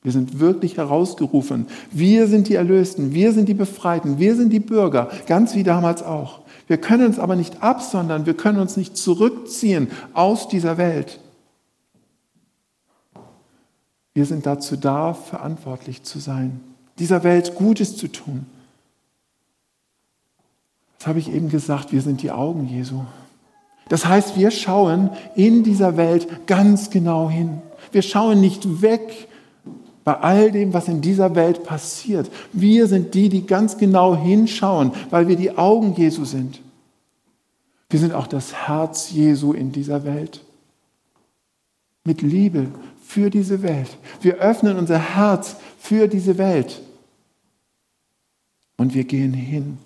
Wir 0.02 0.12
sind 0.12 0.38
wirklich 0.38 0.76
herausgerufen. 0.76 1.66
Wir 1.90 2.28
sind 2.28 2.48
die 2.48 2.54
Erlösten, 2.54 3.14
wir 3.14 3.32
sind 3.32 3.48
die 3.48 3.54
Befreiten, 3.54 4.18
wir 4.18 4.36
sind 4.36 4.52
die 4.52 4.60
Bürger, 4.60 5.10
ganz 5.26 5.54
wie 5.54 5.64
damals 5.64 6.02
auch. 6.02 6.40
Wir 6.68 6.78
können 6.78 7.06
uns 7.06 7.18
aber 7.18 7.34
nicht 7.34 7.62
absondern, 7.62 8.26
wir 8.26 8.34
können 8.34 8.60
uns 8.60 8.76
nicht 8.76 8.96
zurückziehen 8.96 9.90
aus 10.12 10.48
dieser 10.48 10.78
Welt. 10.78 11.18
Wir 14.14 14.24
sind 14.24 14.46
dazu 14.46 14.76
da, 14.76 15.14
verantwortlich 15.14 16.02
zu 16.02 16.18
sein, 16.18 16.60
dieser 16.98 17.22
Welt 17.24 17.54
Gutes 17.54 17.96
zu 17.96 18.08
tun. 18.08 18.46
Das 20.98 21.06
habe 21.06 21.20
ich 21.20 21.32
eben 21.32 21.48
gesagt, 21.48 21.92
wir 21.92 22.02
sind 22.02 22.22
die 22.22 22.32
Augen 22.32 22.68
Jesu. 22.68 23.04
Das 23.88 24.06
heißt, 24.06 24.36
wir 24.36 24.50
schauen 24.50 25.10
in 25.34 25.62
dieser 25.62 25.96
Welt 25.96 26.46
ganz 26.46 26.90
genau 26.90 27.30
hin. 27.30 27.62
Wir 27.92 28.02
schauen 28.02 28.40
nicht 28.40 28.82
weg 28.82 29.27
bei 30.04 30.14
all 30.14 30.50
dem, 30.50 30.72
was 30.72 30.88
in 30.88 31.00
dieser 31.00 31.34
Welt 31.34 31.64
passiert. 31.64 32.30
Wir 32.52 32.86
sind 32.86 33.14
die, 33.14 33.28
die 33.28 33.46
ganz 33.46 33.76
genau 33.76 34.16
hinschauen, 34.16 34.92
weil 35.10 35.28
wir 35.28 35.36
die 35.36 35.56
Augen 35.56 35.94
Jesu 35.94 36.24
sind. 36.24 36.60
Wir 37.90 38.00
sind 38.00 38.12
auch 38.12 38.26
das 38.26 38.54
Herz 38.54 39.10
Jesu 39.10 39.52
in 39.52 39.72
dieser 39.72 40.04
Welt. 40.04 40.42
Mit 42.04 42.22
Liebe 42.22 42.68
für 43.04 43.30
diese 43.30 43.62
Welt. 43.62 43.96
Wir 44.20 44.36
öffnen 44.36 44.76
unser 44.76 44.98
Herz 44.98 45.56
für 45.78 46.08
diese 46.08 46.38
Welt. 46.38 46.82
Und 48.76 48.94
wir 48.94 49.04
gehen 49.04 49.32
hin, 49.32 49.78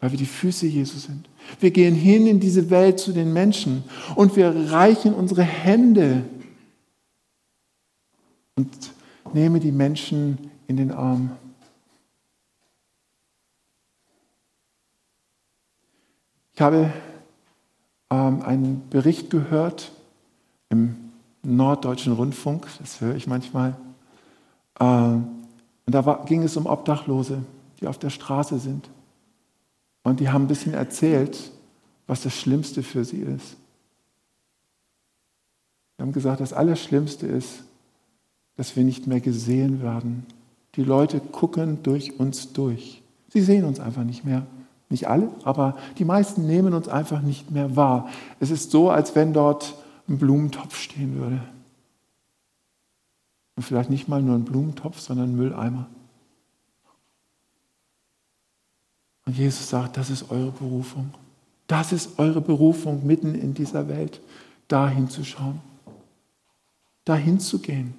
weil 0.00 0.10
wir 0.10 0.18
die 0.18 0.26
Füße 0.26 0.66
Jesu 0.66 0.98
sind. 0.98 1.28
Wir 1.60 1.70
gehen 1.70 1.94
hin 1.94 2.26
in 2.26 2.40
diese 2.40 2.70
Welt 2.70 2.98
zu 2.98 3.12
den 3.12 3.32
Menschen 3.32 3.84
und 4.14 4.36
wir 4.36 4.72
reichen 4.72 5.14
unsere 5.14 5.42
Hände 5.42 6.24
und 8.56 8.68
nehme 9.34 9.60
die 9.60 9.72
Menschen 9.72 10.50
in 10.66 10.76
den 10.76 10.92
Arm. 10.92 11.36
Ich 16.54 16.60
habe 16.60 16.92
ähm, 18.10 18.42
einen 18.42 18.88
Bericht 18.90 19.30
gehört 19.30 19.92
im 20.68 21.10
Norddeutschen 21.42 22.12
Rundfunk, 22.12 22.66
das 22.78 23.00
höre 23.00 23.14
ich 23.14 23.26
manchmal. 23.26 23.76
Ähm, 24.78 25.26
und 25.86 25.94
da 25.94 26.04
war, 26.04 26.24
ging 26.26 26.42
es 26.42 26.56
um 26.56 26.66
Obdachlose, 26.66 27.42
die 27.80 27.86
auf 27.86 27.98
der 27.98 28.10
Straße 28.10 28.58
sind. 28.58 28.90
Und 30.02 30.20
die 30.20 30.28
haben 30.28 30.44
ein 30.44 30.48
bisschen 30.48 30.74
erzählt, 30.74 31.50
was 32.06 32.22
das 32.22 32.34
Schlimmste 32.34 32.82
für 32.82 33.04
sie 33.04 33.20
ist. 33.20 33.56
Wir 35.96 36.06
haben 36.06 36.12
gesagt, 36.12 36.40
das 36.40 36.52
Allerschlimmste 36.52 37.26
ist, 37.26 37.62
dass 38.60 38.76
wir 38.76 38.84
nicht 38.84 39.06
mehr 39.06 39.20
gesehen 39.20 39.80
werden. 39.80 40.26
Die 40.74 40.82
Leute 40.82 41.18
gucken 41.18 41.82
durch 41.82 42.20
uns 42.20 42.52
durch. 42.52 43.00
Sie 43.30 43.40
sehen 43.40 43.64
uns 43.64 43.80
einfach 43.80 44.04
nicht 44.04 44.26
mehr. 44.26 44.46
Nicht 44.90 45.08
alle, 45.08 45.30
aber 45.44 45.78
die 45.96 46.04
meisten 46.04 46.46
nehmen 46.46 46.74
uns 46.74 46.86
einfach 46.86 47.22
nicht 47.22 47.50
mehr 47.50 47.74
wahr. 47.74 48.10
Es 48.38 48.50
ist 48.50 48.70
so, 48.70 48.90
als 48.90 49.14
wenn 49.14 49.32
dort 49.32 49.74
ein 50.10 50.18
Blumentopf 50.18 50.76
stehen 50.76 51.14
würde. 51.14 51.40
Und 53.56 53.62
vielleicht 53.62 53.88
nicht 53.88 54.08
mal 54.08 54.20
nur 54.20 54.34
ein 54.34 54.44
Blumentopf, 54.44 55.00
sondern 55.00 55.30
ein 55.30 55.36
Mülleimer. 55.36 55.86
Und 59.24 59.38
Jesus 59.38 59.70
sagt, 59.70 59.96
das 59.96 60.10
ist 60.10 60.30
eure 60.30 60.50
Berufung. 60.50 61.14
Das 61.66 61.92
ist 61.92 62.18
eure 62.18 62.42
Berufung 62.42 63.06
mitten 63.06 63.34
in 63.34 63.54
dieser 63.54 63.88
Welt, 63.88 64.20
da 64.68 64.86
hinzuschauen, 64.86 65.62
da 67.06 67.16
hinzugehen, 67.16 67.94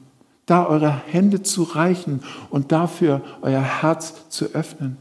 da 0.52 0.66
eure 0.68 0.92
Hände 1.08 1.44
zu 1.44 1.64
reichen 1.64 2.22
und 2.50 2.74
dafür 2.74 3.22
euer 3.42 3.62
Herz 3.62 4.28
zu 4.28 4.48
öffnen. 4.48 4.98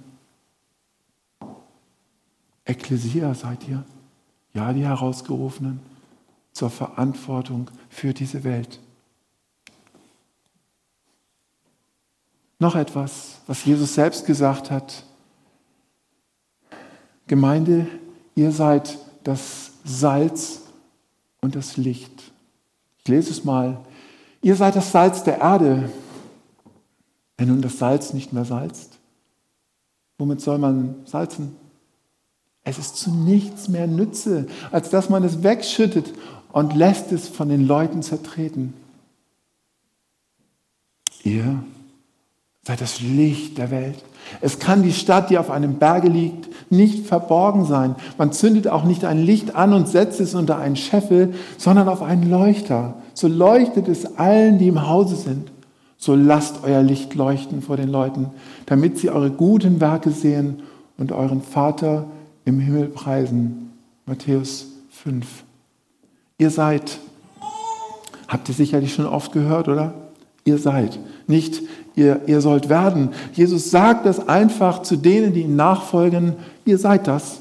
Ekklesia 2.65 3.35
seid 3.35 3.67
ihr, 3.69 3.85
ja, 4.55 4.73
die 4.73 4.85
Herausgerufenen 4.85 5.81
zur 6.53 6.71
Verantwortung 6.71 7.69
für 7.89 8.15
diese 8.15 8.45
Welt. 8.45 8.79
Noch 12.61 12.77
etwas, 12.77 13.41
was 13.49 13.65
Jesus 13.65 13.95
selbst 13.95 14.27
gesagt 14.27 14.71
hat. 14.71 15.03
Gemeinde, 17.27 17.89
ihr 18.37 18.53
seid 18.53 18.99
das 19.25 19.73
Salz 19.85 20.63
und 21.41 21.57
das 21.57 21.77
Licht. 21.77 22.31
Ich 22.99 23.09
lese 23.09 23.33
es 23.33 23.43
mal. 23.43 23.81
Ihr 24.43 24.57
seid 24.57 24.77
das 24.77 24.93
Salz 24.93 25.23
der 25.23 25.39
Erde. 25.39 25.91
Wenn 27.37 27.49
nun 27.49 27.63
das 27.63 27.79
Salz 27.79 28.13
nicht 28.13 28.33
mehr 28.33 28.45
salzt, 28.45 28.99
womit 30.19 30.41
soll 30.41 30.59
man 30.59 30.97
salzen? 31.07 31.57
Es 32.63 32.79
ist 32.79 32.97
zu 32.97 33.11
nichts 33.11 33.69
mehr 33.69 33.87
Nütze, 33.87 34.47
als 34.71 34.91
dass 34.91 35.09
man 35.09 35.25
es 35.25 35.43
wegschüttet 35.43 36.13
und 36.53 36.75
lässt 36.75 37.13
es 37.13 37.29
von 37.29 37.49
den 37.49 37.67
Leuten 37.67 38.03
zertreten. 38.03 38.75
Ihr 41.23 41.63
seid 42.63 42.81
das 42.81 43.01
Licht 43.01 43.59
der 43.59 43.71
Welt. 43.71 43.97
Es 44.41 44.59
kann 44.59 44.83
die 44.83 44.93
Stadt, 44.93 45.31
die 45.31 45.39
auf 45.39 45.51
einem 45.51 45.79
Berge 45.79 46.09
liegt, 46.09 46.49
nicht 46.71 47.07
verborgen 47.07 47.65
sein. 47.65 47.97
Man 48.19 48.33
zündet 48.33 48.69
auch 48.69 48.85
nicht 48.85 49.05
ein 49.05 49.19
Licht 49.19 49.57
an 49.57 49.73
und 49.73 49.89
setzt 49.89 50.21
es 50.21 50.35
unter 50.35 50.59
einen 50.59 50.77
Scheffel, 50.77 51.35
sondern 51.59 51.89
auf 51.89 52.03
einen 52.03 52.31
Leuchter. 52.31 52.95
So 53.15 53.29
leuchtet 53.29 53.89
es 53.89 54.19
allen, 54.19 54.59
die 54.59 54.69
im 54.69 54.87
Hause 54.87 55.17
sind. 55.17 55.51
So 55.97 56.15
lasst 56.15 56.63
euer 56.63 56.83
Licht 56.83 57.15
leuchten 57.15 57.61
vor 57.61 57.77
den 57.77 57.89
Leuten, 57.89 58.31
damit 58.67 58.99
sie 58.99 59.11
eure 59.11 59.31
guten 59.31 59.81
Werke 59.81 60.11
sehen 60.11 60.63
und 60.97 61.13
euren 61.13 61.43
Vater 61.43 62.07
im 62.45 62.61
Himmel 62.61 62.87
preisen. 62.87 63.73
Matthäus 64.07 64.67
5. 64.91 65.27
Ihr 66.39 66.51
seid, 66.51 66.99
habt 68.29 68.49
ihr 68.49 68.55
sicherlich 68.55 68.95
schon 68.95 69.07
oft 69.07 69.33
gehört, 69.33 69.69
oder? 69.69 69.93
Ihr 70.45 70.59
seid. 70.59 70.99
Nicht 71.27 71.63
ihr, 71.95 72.21
ihr 72.27 72.41
sollt 72.41 72.69
werden. 72.69 73.11
Jesus 73.33 73.71
sagt 73.71 74.07
das 74.07 74.29
einfach 74.29 74.83
zu 74.83 74.97
denen, 74.97 75.33
die 75.33 75.43
ihm 75.43 75.57
nachfolgen. 75.57 76.35
Ihr 76.65 76.79
seid 76.79 77.07
das. 77.07 77.41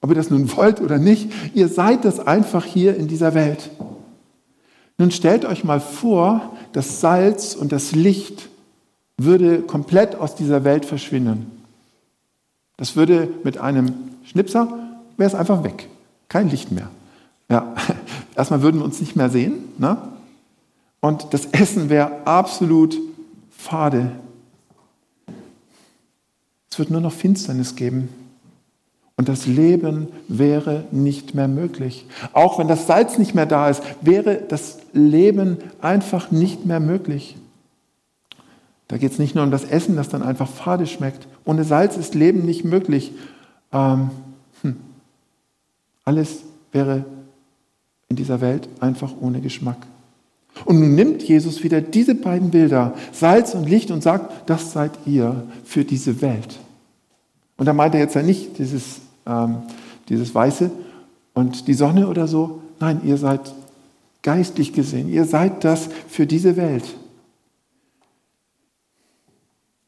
Ob 0.00 0.10
ihr 0.10 0.16
das 0.16 0.30
nun 0.30 0.54
wollt 0.56 0.80
oder 0.80 0.98
nicht, 0.98 1.30
ihr 1.54 1.68
seid 1.68 2.04
das 2.04 2.20
einfach 2.20 2.64
hier 2.64 2.96
in 2.96 3.08
dieser 3.08 3.34
Welt. 3.34 3.70
Nun 4.98 5.10
stellt 5.10 5.44
euch 5.44 5.64
mal 5.64 5.80
vor, 5.80 6.52
das 6.72 7.00
Salz 7.00 7.54
und 7.54 7.72
das 7.72 7.92
Licht 7.92 8.48
würde 9.16 9.60
komplett 9.60 10.16
aus 10.16 10.34
dieser 10.34 10.64
Welt 10.64 10.84
verschwinden. 10.84 11.50
Das 12.76 12.96
würde 12.96 13.28
mit 13.44 13.58
einem 13.58 13.94
Schnipser, 14.24 14.68
wäre 15.16 15.28
es 15.28 15.34
einfach 15.34 15.62
weg. 15.62 15.88
Kein 16.28 16.50
Licht 16.50 16.72
mehr. 16.72 16.88
Ja, 17.48 17.74
erstmal 18.36 18.62
würden 18.62 18.80
wir 18.80 18.84
uns 18.84 19.00
nicht 19.00 19.14
mehr 19.14 19.30
sehen. 19.30 19.54
Ne? 19.78 19.98
Und 21.00 21.34
das 21.34 21.46
Essen 21.46 21.90
wäre 21.90 22.24
absolut 22.24 22.96
fade. 23.62 24.12
Es 26.70 26.78
wird 26.78 26.90
nur 26.90 27.00
noch 27.00 27.12
Finsternis 27.12 27.76
geben. 27.76 28.08
Und 29.16 29.28
das 29.28 29.46
Leben 29.46 30.08
wäre 30.26 30.84
nicht 30.90 31.34
mehr 31.34 31.46
möglich. 31.46 32.06
Auch 32.32 32.58
wenn 32.58 32.66
das 32.66 32.86
Salz 32.86 33.18
nicht 33.18 33.34
mehr 33.34 33.46
da 33.46 33.68
ist, 33.68 33.82
wäre 34.00 34.36
das 34.48 34.78
Leben 34.92 35.58
einfach 35.80 36.30
nicht 36.30 36.66
mehr 36.66 36.80
möglich. 36.80 37.36
Da 38.88 38.96
geht 38.96 39.12
es 39.12 39.18
nicht 39.18 39.34
nur 39.34 39.44
um 39.44 39.50
das 39.50 39.64
Essen, 39.64 39.96
das 39.96 40.08
dann 40.08 40.22
einfach 40.22 40.48
fade 40.48 40.86
schmeckt. 40.86 41.28
Ohne 41.44 41.64
Salz 41.64 41.96
ist 41.96 42.14
Leben 42.14 42.44
nicht 42.44 42.64
möglich. 42.64 43.12
Ähm, 43.72 44.10
hm. 44.62 44.76
Alles 46.04 46.42
wäre 46.72 47.04
in 48.08 48.16
dieser 48.16 48.40
Welt 48.40 48.68
einfach 48.80 49.12
ohne 49.20 49.40
Geschmack. 49.40 49.86
Und 50.64 50.80
nun 50.80 50.94
nimmt 50.94 51.22
Jesus 51.22 51.62
wieder 51.64 51.80
diese 51.80 52.14
beiden 52.14 52.50
Bilder, 52.50 52.94
Salz 53.12 53.54
und 53.54 53.68
Licht, 53.68 53.90
und 53.90 54.02
sagt, 54.02 54.48
das 54.48 54.72
seid 54.72 54.92
ihr 55.06 55.44
für 55.64 55.84
diese 55.84 56.20
Welt. 56.22 56.58
Und 57.56 57.66
da 57.66 57.72
meint 57.72 57.94
er 57.94 58.00
jetzt 58.00 58.14
ja 58.14 58.22
nicht 58.22 58.58
dieses, 58.58 59.00
ähm, 59.26 59.58
dieses 60.08 60.34
Weiße 60.34 60.70
und 61.34 61.68
die 61.68 61.74
Sonne 61.74 62.08
oder 62.08 62.26
so. 62.26 62.60
Nein, 62.80 63.00
ihr 63.04 63.16
seid 63.16 63.40
geistlich 64.22 64.72
gesehen, 64.72 65.08
ihr 65.08 65.24
seid 65.24 65.64
das 65.64 65.88
für 66.08 66.26
diese 66.26 66.56
Welt. 66.56 66.84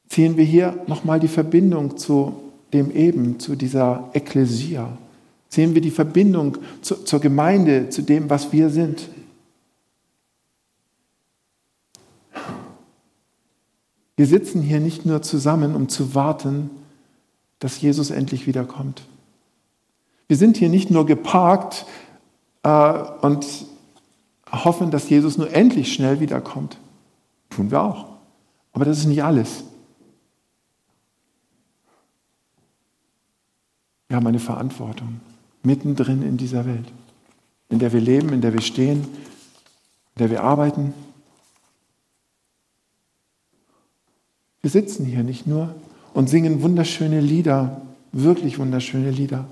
Ziehen 0.09 0.37
wir 0.37 0.44
hier 0.44 0.79
nochmal 0.87 1.18
die 1.18 1.29
Verbindung 1.29 1.96
zu 1.96 2.35
dem 2.72 2.90
Eben, 2.90 3.38
zu 3.40 3.57
dieser 3.57 4.11
Ekklesia. 4.12 4.96
Sehen 5.48 5.74
wir 5.74 5.81
die 5.81 5.90
Verbindung 5.90 6.59
zu, 6.83 7.05
zur 7.05 7.20
Gemeinde, 7.20 7.88
zu 7.88 8.03
dem, 8.03 8.31
was 8.31 8.53
wir 8.53 8.70
sind. 8.70 9.09
Wir 14.16 14.27
sitzen 14.27 14.62
hier 14.62 14.81
nicht 14.81 15.07
nur 15.07 15.22
zusammen, 15.22 15.74
um 15.74 15.88
zu 15.88 16.14
warten, 16.14 16.70
dass 17.59 17.81
Jesus 17.81 18.11
endlich 18.11 18.46
wiederkommt. 18.46 19.03
Wir 20.29 20.37
sind 20.37 20.57
hier 20.57 20.68
nicht 20.68 20.90
nur 20.90 21.07
geparkt 21.07 21.87
äh, 22.62 22.68
und 23.22 23.46
hoffen, 24.50 24.90
dass 24.90 25.09
Jesus 25.09 25.37
nur 25.37 25.53
endlich 25.53 25.92
schnell 25.92 26.20
wiederkommt. 26.20 26.79
Tun 27.50 27.70
wir 27.70 27.83
auch. 27.83 28.07
Aber 28.72 28.85
das 28.85 28.98
ist 28.98 29.07
nicht 29.07 29.22
alles. 29.22 29.64
Wir 34.09 34.16
haben 34.16 34.27
eine 34.27 34.38
Verantwortung 34.38 35.20
mittendrin 35.62 36.22
in 36.22 36.37
dieser 36.37 36.66
Welt, 36.66 36.92
in 37.68 37.79
der 37.79 37.92
wir 37.92 38.00
leben, 38.00 38.33
in 38.33 38.40
der 38.40 38.53
wir 38.53 38.61
stehen, 38.61 39.03
in 39.03 40.18
der 40.18 40.31
wir 40.31 40.42
arbeiten. 40.44 40.94
Wir 44.64 44.70
sitzen 44.70 45.05
hier 45.05 45.22
nicht 45.22 45.46
nur 45.46 45.74
und 46.14 46.31
singen 46.31 46.62
wunderschöne 46.62 47.20
Lieder, 47.20 47.83
wirklich 48.12 48.59
wunderschöne 48.59 49.11
Lieder, 49.11 49.44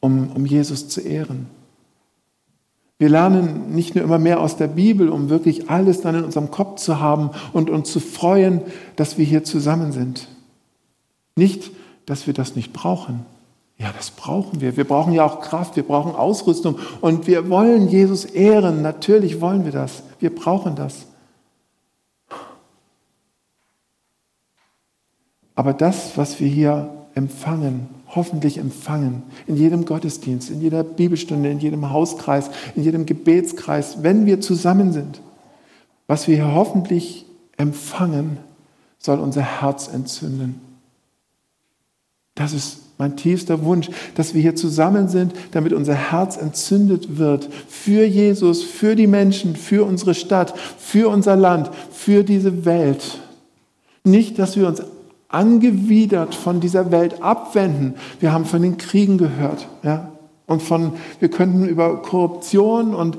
um, 0.00 0.30
um 0.32 0.44
Jesus 0.44 0.86
zu 0.86 1.00
ehren. 1.00 1.46
Wir 2.98 3.08
lernen 3.08 3.74
nicht 3.74 3.94
nur 3.94 4.04
immer 4.04 4.18
mehr 4.18 4.38
aus 4.38 4.58
der 4.58 4.66
Bibel, 4.66 5.08
um 5.08 5.30
wirklich 5.30 5.70
alles 5.70 6.02
dann 6.02 6.14
in 6.14 6.24
unserem 6.24 6.50
Kopf 6.50 6.78
zu 6.78 7.00
haben 7.00 7.30
und 7.54 7.70
uns 7.70 7.90
zu 7.90 8.00
freuen, 8.00 8.60
dass 8.96 9.16
wir 9.16 9.24
hier 9.24 9.44
zusammen 9.44 9.92
sind. 9.92 10.28
Nicht, 11.36 11.70
dass 12.04 12.26
wir 12.26 12.34
das 12.34 12.54
nicht 12.54 12.74
brauchen, 12.74 13.24
ja, 13.78 13.90
das 13.96 14.10
brauchen 14.10 14.60
wir. 14.60 14.76
Wir 14.76 14.84
brauchen 14.84 15.14
ja 15.14 15.24
auch 15.24 15.40
Kraft, 15.40 15.76
wir 15.76 15.84
brauchen 15.84 16.14
Ausrüstung 16.14 16.78
und 17.00 17.26
wir 17.26 17.48
wollen 17.48 17.88
Jesus 17.88 18.26
ehren. 18.26 18.82
Natürlich 18.82 19.40
wollen 19.40 19.64
wir 19.64 19.72
das. 19.72 20.02
Wir 20.18 20.34
brauchen 20.34 20.76
das. 20.76 21.06
Aber 25.54 25.72
das, 25.72 26.16
was 26.16 26.40
wir 26.40 26.48
hier 26.48 26.90
empfangen, 27.14 27.88
hoffentlich 28.08 28.58
empfangen, 28.58 29.22
in 29.46 29.56
jedem 29.56 29.84
Gottesdienst, 29.84 30.50
in 30.50 30.60
jeder 30.60 30.82
Bibelstunde, 30.82 31.50
in 31.50 31.60
jedem 31.60 31.90
Hauskreis, 31.90 32.50
in 32.76 32.82
jedem 32.82 33.06
Gebetskreis, 33.06 34.02
wenn 34.02 34.26
wir 34.26 34.40
zusammen 34.40 34.92
sind, 34.92 35.20
was 36.06 36.26
wir 36.26 36.36
hier 36.36 36.54
hoffentlich 36.54 37.26
empfangen, 37.56 38.38
soll 38.98 39.18
unser 39.20 39.42
Herz 39.42 39.88
entzünden. 39.88 40.60
Das 42.34 42.52
ist 42.52 42.78
mein 42.98 43.16
tiefster 43.16 43.64
Wunsch, 43.64 43.90
dass 44.14 44.34
wir 44.34 44.42
hier 44.42 44.56
zusammen 44.56 45.08
sind, 45.08 45.32
damit 45.52 45.72
unser 45.72 45.94
Herz 45.94 46.36
entzündet 46.36 47.16
wird 47.16 47.48
für 47.68 48.04
Jesus, 48.04 48.62
für 48.62 48.94
die 48.94 49.06
Menschen, 49.06 49.56
für 49.56 49.84
unsere 49.84 50.14
Stadt, 50.14 50.52
für 50.78 51.08
unser 51.08 51.36
Land, 51.36 51.70
für 51.90 52.24
diese 52.24 52.64
Welt. 52.64 53.20
Nicht, 54.04 54.38
dass 54.38 54.56
wir 54.56 54.66
uns 54.66 54.82
angewidert 55.30 56.34
von 56.34 56.60
dieser 56.60 56.90
Welt 56.90 57.22
abwenden. 57.22 57.94
Wir 58.18 58.32
haben 58.32 58.44
von 58.44 58.62
den 58.62 58.78
Kriegen 58.78 59.16
gehört, 59.16 59.68
ja, 59.82 60.10
und 60.46 60.62
von, 60.62 60.94
wir 61.20 61.30
könnten 61.30 61.66
über 61.68 62.02
Korruption 62.02 62.94
und 62.94 63.18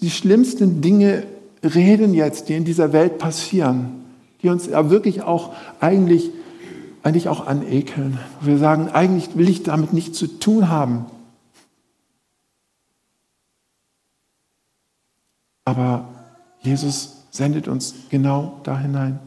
die 0.00 0.10
schlimmsten 0.10 0.82
Dinge 0.82 1.22
reden 1.62 2.12
jetzt, 2.12 2.50
die 2.50 2.54
in 2.54 2.66
dieser 2.66 2.92
Welt 2.92 3.16
passieren, 3.16 4.04
die 4.42 4.50
uns 4.50 4.66
ja 4.66 4.90
wirklich 4.90 5.22
auch 5.22 5.54
eigentlich, 5.80 6.30
eigentlich 7.02 7.28
auch 7.28 7.46
anekeln. 7.46 8.18
Wir 8.42 8.58
sagen, 8.58 8.88
eigentlich 8.88 9.36
will 9.38 9.48
ich 9.48 9.62
damit 9.62 9.94
nichts 9.94 10.18
zu 10.18 10.26
tun 10.26 10.68
haben. 10.68 11.06
Aber 15.64 16.08
Jesus 16.60 17.24
sendet 17.30 17.68
uns 17.68 17.94
genau 18.10 18.60
da 18.64 18.78
hinein. 18.78 19.18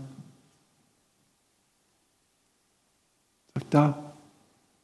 Da, 3.69 3.97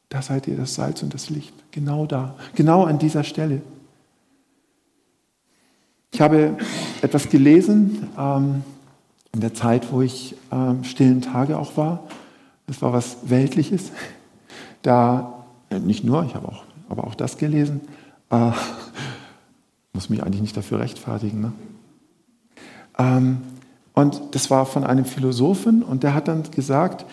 da 0.09 0.21
seid 0.21 0.47
ihr 0.47 0.57
das 0.57 0.75
Salz 0.75 1.03
und 1.03 1.13
das 1.13 1.29
Licht. 1.29 1.53
Genau 1.71 2.05
da, 2.05 2.35
genau 2.55 2.83
an 2.85 2.99
dieser 2.99 3.23
Stelle. 3.23 3.61
Ich 6.11 6.21
habe 6.21 6.57
etwas 7.01 7.29
gelesen 7.29 8.09
ähm, 8.17 8.63
in 9.33 9.41
der 9.41 9.53
Zeit, 9.53 9.91
wo 9.91 10.01
ich 10.01 10.35
ähm, 10.51 10.83
stillen 10.85 11.21
Tage 11.21 11.59
auch 11.59 11.75
war. 11.75 12.03
Das 12.67 12.81
war 12.81 12.93
was 12.93 13.17
Weltliches. 13.23 13.91
Da, 14.81 15.45
äh, 15.69 15.79
nicht 15.79 16.03
nur, 16.03 16.23
ich 16.25 16.35
habe 16.35 16.47
auch, 16.47 16.63
aber 16.87 17.05
auch 17.05 17.15
das 17.15 17.37
gelesen. 17.37 17.81
Äh, 18.29 18.51
muss 19.93 20.09
mich 20.09 20.23
eigentlich 20.23 20.41
nicht 20.41 20.55
dafür 20.55 20.79
rechtfertigen. 20.79 21.41
Ne? 21.41 21.53
Ähm, 22.97 23.41
und 23.93 24.21
das 24.31 24.49
war 24.49 24.65
von 24.65 24.83
einem 24.83 25.05
Philosophen 25.05 25.83
und 25.83 26.03
der 26.03 26.13
hat 26.13 26.27
dann 26.27 26.43
gesagt, 26.51 27.05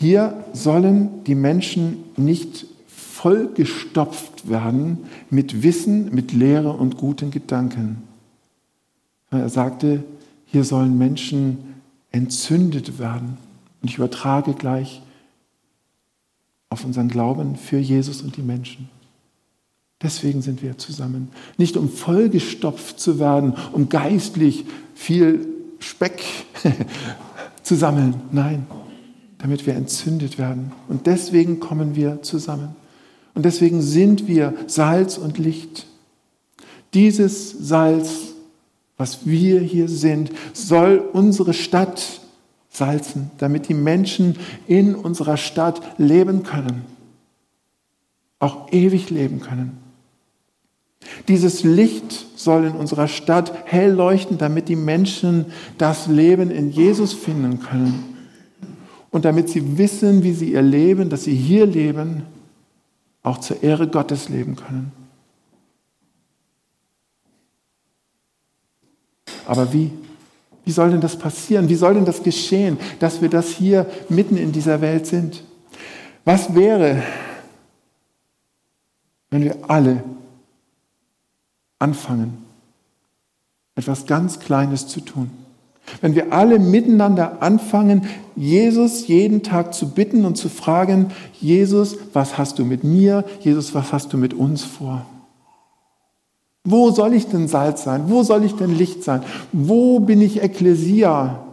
hier 0.00 0.44
sollen 0.54 1.24
die 1.24 1.34
Menschen 1.34 1.98
nicht 2.16 2.64
vollgestopft 2.86 4.48
werden 4.48 4.96
mit 5.28 5.62
Wissen, 5.62 6.14
mit 6.14 6.32
Lehre 6.32 6.72
und 6.72 6.96
guten 6.96 7.30
Gedanken. 7.30 8.02
Er 9.30 9.50
sagte, 9.50 10.02
hier 10.46 10.64
sollen 10.64 10.96
Menschen 10.96 11.58
entzündet 12.12 12.98
werden. 12.98 13.36
Und 13.82 13.90
ich 13.90 13.98
übertrage 13.98 14.54
gleich 14.54 15.02
auf 16.70 16.82
unseren 16.86 17.08
Glauben 17.08 17.56
für 17.56 17.78
Jesus 17.78 18.22
und 18.22 18.38
die 18.38 18.42
Menschen. 18.42 18.88
Deswegen 20.02 20.40
sind 20.40 20.62
wir 20.62 20.78
zusammen. 20.78 21.28
Nicht 21.58 21.76
um 21.76 21.90
vollgestopft 21.90 22.98
zu 22.98 23.18
werden, 23.18 23.52
um 23.72 23.90
geistlich 23.90 24.64
viel 24.94 25.46
Speck 25.78 26.22
zu 27.62 27.76
sammeln. 27.76 28.14
Nein, 28.32 28.66
damit 29.40 29.66
wir 29.66 29.74
entzündet 29.74 30.38
werden. 30.38 30.72
Und 30.88 31.06
deswegen 31.06 31.60
kommen 31.60 31.96
wir 31.96 32.22
zusammen. 32.22 32.76
Und 33.34 33.44
deswegen 33.44 33.80
sind 33.80 34.26
wir 34.26 34.54
Salz 34.66 35.18
und 35.18 35.38
Licht. 35.38 35.86
Dieses 36.94 37.50
Salz, 37.50 38.34
was 38.96 39.26
wir 39.26 39.60
hier 39.60 39.88
sind, 39.88 40.30
soll 40.52 40.98
unsere 40.98 41.54
Stadt 41.54 42.20
salzen, 42.68 43.30
damit 43.38 43.68
die 43.68 43.74
Menschen 43.74 44.36
in 44.66 44.94
unserer 44.94 45.36
Stadt 45.36 45.80
leben 45.98 46.42
können, 46.42 46.82
auch 48.38 48.72
ewig 48.72 49.10
leben 49.10 49.40
können. 49.40 49.78
Dieses 51.28 51.64
Licht 51.64 52.26
soll 52.36 52.66
in 52.66 52.72
unserer 52.72 53.08
Stadt 53.08 53.52
hell 53.64 53.92
leuchten, 53.92 54.38
damit 54.38 54.68
die 54.68 54.76
Menschen 54.76 55.46
das 55.78 56.06
Leben 56.06 56.50
in 56.50 56.70
Jesus 56.70 57.12
finden 57.12 57.60
können. 57.60 58.09
Und 59.10 59.24
damit 59.24 59.48
sie 59.48 59.78
wissen, 59.78 60.22
wie 60.22 60.32
sie 60.32 60.52
ihr 60.52 60.62
Leben, 60.62 61.10
dass 61.10 61.24
sie 61.24 61.34
hier 61.34 61.66
leben, 61.66 62.22
auch 63.22 63.38
zur 63.38 63.62
Ehre 63.62 63.88
Gottes 63.88 64.28
leben 64.28 64.56
können. 64.56 64.92
Aber 69.46 69.72
wie? 69.72 69.90
Wie 70.64 70.72
soll 70.72 70.90
denn 70.90 71.00
das 71.00 71.18
passieren? 71.18 71.68
Wie 71.68 71.74
soll 71.74 71.94
denn 71.94 72.04
das 72.04 72.22
geschehen, 72.22 72.78
dass 73.00 73.20
wir 73.20 73.28
das 73.28 73.48
hier 73.48 73.86
mitten 74.08 74.36
in 74.36 74.52
dieser 74.52 74.80
Welt 74.80 75.06
sind? 75.06 75.42
Was 76.24 76.54
wäre, 76.54 77.02
wenn 79.30 79.42
wir 79.42 79.56
alle 79.68 80.04
anfangen, 81.80 82.44
etwas 83.74 84.06
ganz 84.06 84.38
Kleines 84.38 84.86
zu 84.86 85.00
tun. 85.00 85.30
Wenn 86.00 86.14
wir 86.14 86.32
alle 86.32 86.58
miteinander 86.58 87.42
anfangen, 87.42 88.02
Jesus 88.36 89.06
jeden 89.06 89.42
Tag 89.42 89.74
zu 89.74 89.90
bitten 89.90 90.24
und 90.24 90.36
zu 90.36 90.48
fragen, 90.48 91.10
Jesus, 91.40 91.96
was 92.12 92.38
hast 92.38 92.58
du 92.58 92.64
mit 92.64 92.84
mir? 92.84 93.24
Jesus, 93.40 93.74
was 93.74 93.92
hast 93.92 94.12
du 94.12 94.16
mit 94.16 94.34
uns 94.34 94.62
vor? 94.62 95.04
Wo 96.64 96.90
soll 96.90 97.14
ich 97.14 97.26
denn 97.26 97.48
Salz 97.48 97.84
sein? 97.84 98.04
Wo 98.06 98.22
soll 98.22 98.44
ich 98.44 98.54
denn 98.54 98.76
Licht 98.76 99.02
sein? 99.02 99.22
Wo 99.52 100.00
bin 100.00 100.20
ich 100.20 100.42
Ekklesia 100.42 101.44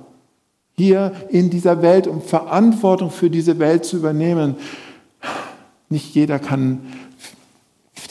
hier 0.76 1.14
in 1.30 1.50
dieser 1.50 1.82
Welt, 1.82 2.08
um 2.08 2.22
Verantwortung 2.22 3.10
für 3.10 3.30
diese 3.30 3.58
Welt 3.60 3.86
zu 3.86 3.98
übernehmen? 3.98 4.56
Nicht 5.90 6.14
jeder 6.14 6.40
kann 6.40 6.82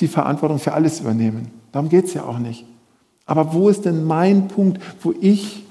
die 0.01 0.09
Verantwortung 0.09 0.59
für 0.59 0.73
alles 0.73 1.01
übernehmen. 1.01 1.51
Darum 1.73 1.89
geht 1.89 2.07
es 2.07 2.15
ja 2.15 2.25
auch 2.25 2.39
nicht. 2.39 2.65
Aber 3.25 3.53
wo 3.53 3.69
ist 3.69 3.85
denn 3.85 4.05
mein 4.05 4.49
Punkt, 4.49 4.81
wo 5.03 5.13
ich 5.21 5.66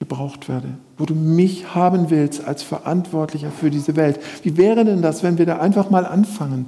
gebraucht 0.00 0.48
werde, 0.48 0.68
wo 0.98 1.04
du 1.04 1.14
mich 1.14 1.74
haben 1.74 2.10
willst 2.10 2.44
als 2.44 2.62
Verantwortlicher 2.64 3.50
für 3.50 3.70
diese 3.70 3.94
Welt? 3.94 4.18
Wie 4.42 4.56
wäre 4.56 4.84
denn 4.84 5.02
das, 5.02 5.22
wenn 5.22 5.38
wir 5.38 5.46
da 5.46 5.58
einfach 5.58 5.90
mal 5.90 6.06
anfangen? 6.06 6.66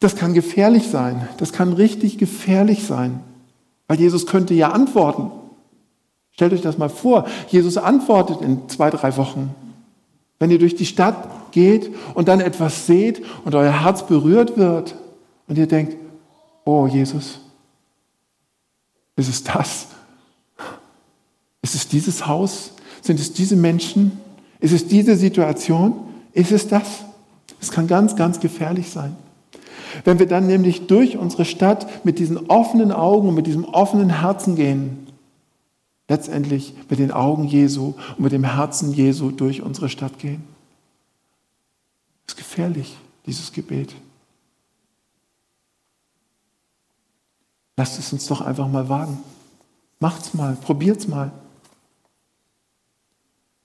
Das 0.00 0.16
kann 0.16 0.32
gefährlich 0.32 0.88
sein. 0.88 1.28
Das 1.36 1.52
kann 1.52 1.72
richtig 1.74 2.18
gefährlich 2.18 2.86
sein. 2.86 3.20
Weil 3.88 4.00
Jesus 4.00 4.26
könnte 4.26 4.54
ja 4.54 4.70
antworten. 4.70 5.30
Stellt 6.30 6.52
euch 6.52 6.62
das 6.62 6.78
mal 6.78 6.88
vor. 6.88 7.26
Jesus 7.48 7.76
antwortet 7.76 8.40
in 8.40 8.68
zwei, 8.68 8.90
drei 8.90 9.16
Wochen. 9.16 9.54
Wenn 10.38 10.50
ihr 10.50 10.58
durch 10.58 10.74
die 10.74 10.86
Stadt 10.86 11.52
geht 11.52 11.94
und 12.14 12.28
dann 12.28 12.40
etwas 12.40 12.86
seht 12.86 13.22
und 13.44 13.54
euer 13.54 13.82
Herz 13.82 14.06
berührt 14.06 14.56
wird 14.56 14.94
und 15.46 15.58
ihr 15.58 15.66
denkt, 15.66 15.96
oh 16.64 16.86
Jesus, 16.86 17.40
ist 19.16 19.28
es 19.28 19.44
das? 19.44 19.88
Ist 21.62 21.74
es 21.74 21.88
dieses 21.88 22.26
Haus? 22.26 22.72
Sind 23.00 23.18
es 23.18 23.32
diese 23.32 23.56
Menschen? 23.56 24.20
Ist 24.60 24.72
es 24.72 24.86
diese 24.86 25.16
Situation? 25.16 25.94
Ist 26.32 26.52
es 26.52 26.68
das? 26.68 27.04
Es 27.60 27.70
kann 27.70 27.86
ganz, 27.86 28.16
ganz 28.16 28.40
gefährlich 28.40 28.90
sein. 28.90 29.16
Wenn 30.04 30.18
wir 30.18 30.26
dann 30.26 30.46
nämlich 30.46 30.86
durch 30.86 31.16
unsere 31.16 31.44
Stadt 31.44 32.04
mit 32.04 32.18
diesen 32.18 32.48
offenen 32.48 32.92
Augen 32.92 33.28
und 33.28 33.34
mit 33.34 33.46
diesem 33.46 33.64
offenen 33.64 34.20
Herzen 34.20 34.56
gehen, 34.56 35.06
letztendlich 36.08 36.74
mit 36.88 36.98
den 36.98 37.12
Augen 37.12 37.44
Jesu 37.44 37.94
und 38.16 38.20
mit 38.20 38.32
dem 38.32 38.44
Herzen 38.44 38.92
Jesu 38.92 39.30
durch 39.30 39.62
unsere 39.62 39.88
Stadt 39.88 40.18
gehen. 40.18 40.42
Ist 42.26 42.36
gefährlich, 42.36 42.96
dieses 43.26 43.52
Gebet. 43.52 43.94
Lasst 47.76 47.98
es 47.98 48.12
uns 48.12 48.26
doch 48.26 48.40
einfach 48.40 48.68
mal 48.68 48.88
wagen. 48.88 49.18
Macht's 50.00 50.34
mal, 50.34 50.56
probiert's 50.56 51.08
mal. 51.08 51.32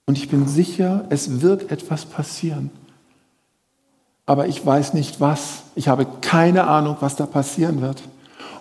Und 0.08 0.16
ich 0.16 0.30
bin 0.30 0.48
sicher, 0.48 1.04
es 1.10 1.42
wird 1.42 1.70
etwas 1.70 2.06
passieren. 2.06 2.70
Aber 4.24 4.46
ich 4.46 4.64
weiß 4.64 4.94
nicht 4.94 5.20
was. 5.20 5.64
Ich 5.74 5.88
habe 5.88 6.06
keine 6.22 6.66
Ahnung, 6.66 6.96
was 7.00 7.16
da 7.16 7.26
passieren 7.26 7.82
wird. 7.82 8.02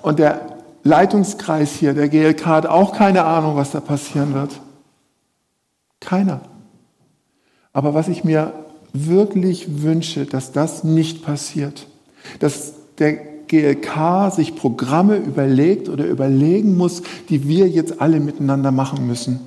Und 0.01 0.19
der 0.19 0.57
Leitungskreis 0.83 1.71
hier, 1.71 1.93
der 1.93 2.09
GLK, 2.09 2.45
hat 2.45 2.65
auch 2.65 2.93
keine 2.93 3.23
Ahnung, 3.23 3.55
was 3.55 3.71
da 3.71 3.79
passieren 3.79 4.33
wird. 4.33 4.59
Keiner. 6.01 6.41
Aber 7.71 7.93
was 7.93 8.09
ich 8.09 8.25
mir 8.25 8.51
wirklich 8.91 9.83
wünsche, 9.83 10.25
dass 10.25 10.51
das 10.51 10.83
nicht 10.83 11.23
passiert, 11.23 11.87
dass 12.41 12.73
der 12.99 13.13
GLK 13.47 14.33
sich 14.33 14.57
Programme 14.57 15.15
überlegt 15.15 15.87
oder 15.87 16.07
überlegen 16.07 16.75
muss, 16.75 17.03
die 17.29 17.47
wir 17.47 17.69
jetzt 17.69 18.01
alle 18.01 18.19
miteinander 18.19 18.71
machen 18.71 19.07
müssen. 19.07 19.39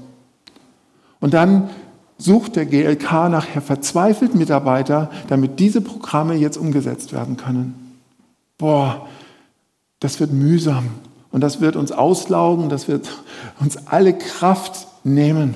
Und 1.20 1.34
dann 1.34 1.68
sucht 2.20 2.56
der 2.56 2.66
GLK 2.66 3.28
nachher 3.30 3.62
verzweifelt 3.62 4.34
Mitarbeiter, 4.34 5.10
damit 5.28 5.58
diese 5.58 5.80
Programme 5.80 6.34
jetzt 6.34 6.56
umgesetzt 6.56 7.12
werden 7.12 7.36
können. 7.36 7.96
Boah, 8.58 9.08
das 10.00 10.20
wird 10.20 10.32
mühsam 10.32 10.90
und 11.30 11.40
das 11.40 11.60
wird 11.60 11.76
uns 11.76 11.92
auslaugen, 11.92 12.68
das 12.68 12.88
wird 12.88 13.08
uns 13.60 13.86
alle 13.86 14.16
Kraft 14.16 14.86
nehmen. 15.04 15.54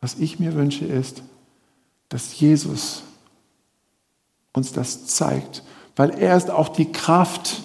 Was 0.00 0.16
ich 0.16 0.40
mir 0.40 0.54
wünsche 0.54 0.84
ist, 0.84 1.22
dass 2.08 2.38
Jesus 2.38 3.02
uns 4.52 4.72
das 4.72 5.06
zeigt 5.06 5.62
weil 5.96 6.10
er 6.10 6.36
ist 6.36 6.50
auch 6.50 6.68
die 6.68 6.90
Kraft. 6.90 7.62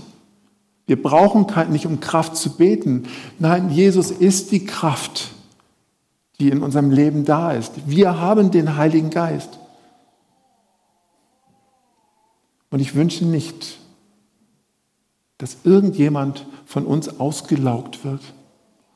Wir 0.85 1.01
brauchen 1.01 1.47
nicht 1.71 1.85
um 1.85 1.99
Kraft 1.99 2.35
zu 2.35 2.55
beten. 2.55 3.07
Nein, 3.39 3.69
Jesus 3.71 4.11
ist 4.11 4.51
die 4.51 4.65
Kraft, 4.65 5.29
die 6.39 6.49
in 6.49 6.61
unserem 6.61 6.91
Leben 6.91 7.25
da 7.25 7.51
ist. 7.51 7.73
Wir 7.87 8.19
haben 8.19 8.51
den 8.51 8.75
Heiligen 8.75 9.09
Geist. 9.09 9.59
Und 12.69 12.79
ich 12.79 12.95
wünsche 12.95 13.25
nicht, 13.25 13.79
dass 15.37 15.57
irgendjemand 15.63 16.45
von 16.65 16.85
uns 16.85 17.19
ausgelaugt 17.19 18.03
wird 18.03 18.21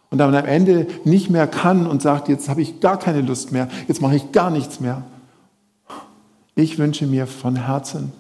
und 0.10 0.18
dann 0.18 0.36
am 0.36 0.46
Ende 0.46 0.88
nicht 1.06 1.30
mehr 1.30 1.48
kann 1.48 1.88
und 1.88 2.02
sagt, 2.02 2.28
jetzt 2.28 2.50
habe 2.50 2.62
ich 2.62 2.80
gar 2.80 3.00
keine 3.00 3.22
Lust 3.22 3.52
mehr, 3.52 3.70
jetzt 3.88 4.02
mache 4.02 4.16
ich 4.16 4.32
gar 4.32 4.50
nichts 4.50 4.80
mehr. 4.80 5.04
Ich 6.56 6.78
wünsche 6.78 7.08
mir 7.08 7.28
von 7.28 7.56
Herzen, 7.56 8.12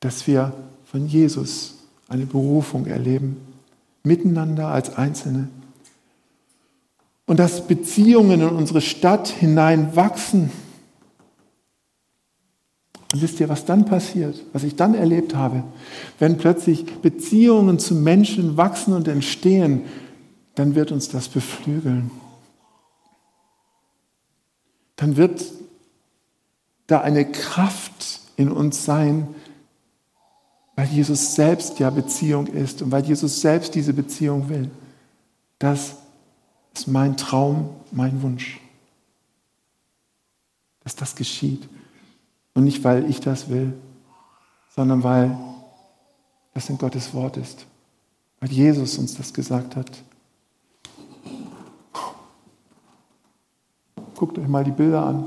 dass 0.00 0.26
wir 0.26 0.52
von 0.84 1.06
Jesus 1.06 1.74
eine 2.08 2.26
Berufung 2.26 2.86
erleben, 2.86 3.38
miteinander 4.04 4.68
als 4.68 4.96
Einzelne. 4.96 5.48
Und 7.26 7.38
dass 7.38 7.66
Beziehungen 7.66 8.40
in 8.40 8.48
unsere 8.48 8.80
Stadt 8.80 9.28
hinein 9.28 9.96
wachsen. 9.96 10.50
Und 13.12 13.22
wisst 13.22 13.40
ihr, 13.40 13.48
was 13.48 13.64
dann 13.64 13.84
passiert, 13.84 14.42
was 14.52 14.62
ich 14.62 14.76
dann 14.76 14.94
erlebt 14.94 15.34
habe? 15.34 15.64
Wenn 16.18 16.38
plötzlich 16.38 16.84
Beziehungen 17.00 17.78
zu 17.78 17.94
Menschen 17.94 18.56
wachsen 18.56 18.94
und 18.94 19.08
entstehen, 19.08 19.82
dann 20.54 20.74
wird 20.74 20.92
uns 20.92 21.08
das 21.08 21.28
beflügeln. 21.28 22.10
Dann 24.96 25.16
wird 25.16 25.44
da 26.86 27.00
eine 27.00 27.30
Kraft 27.30 28.20
in 28.36 28.50
uns 28.50 28.84
sein, 28.84 29.28
weil 30.76 30.86
Jesus 30.88 31.34
selbst 31.34 31.78
ja 31.78 31.90
Beziehung 31.90 32.46
ist 32.46 32.82
und 32.82 32.92
weil 32.92 33.04
Jesus 33.04 33.40
selbst 33.40 33.74
diese 33.74 33.92
Beziehung 33.92 34.48
will. 34.48 34.70
Das 36.76 36.82
ist 36.82 36.88
mein 36.88 37.16
Traum, 37.16 37.70
mein 37.90 38.20
Wunsch, 38.20 38.60
dass 40.84 40.94
das 40.94 41.16
geschieht. 41.16 41.66
Und 42.52 42.64
nicht, 42.64 42.84
weil 42.84 43.08
ich 43.08 43.18
das 43.18 43.48
will, 43.48 43.72
sondern 44.74 45.02
weil 45.02 45.34
das 46.52 46.68
in 46.68 46.76
Gottes 46.76 47.14
Wort 47.14 47.38
ist, 47.38 47.64
weil 48.40 48.52
Jesus 48.52 48.98
uns 48.98 49.14
das 49.14 49.32
gesagt 49.32 49.74
hat. 49.74 49.90
Guckt 54.14 54.38
euch 54.38 54.46
mal 54.46 54.62
die 54.62 54.70
Bilder 54.70 55.02
an. 55.02 55.26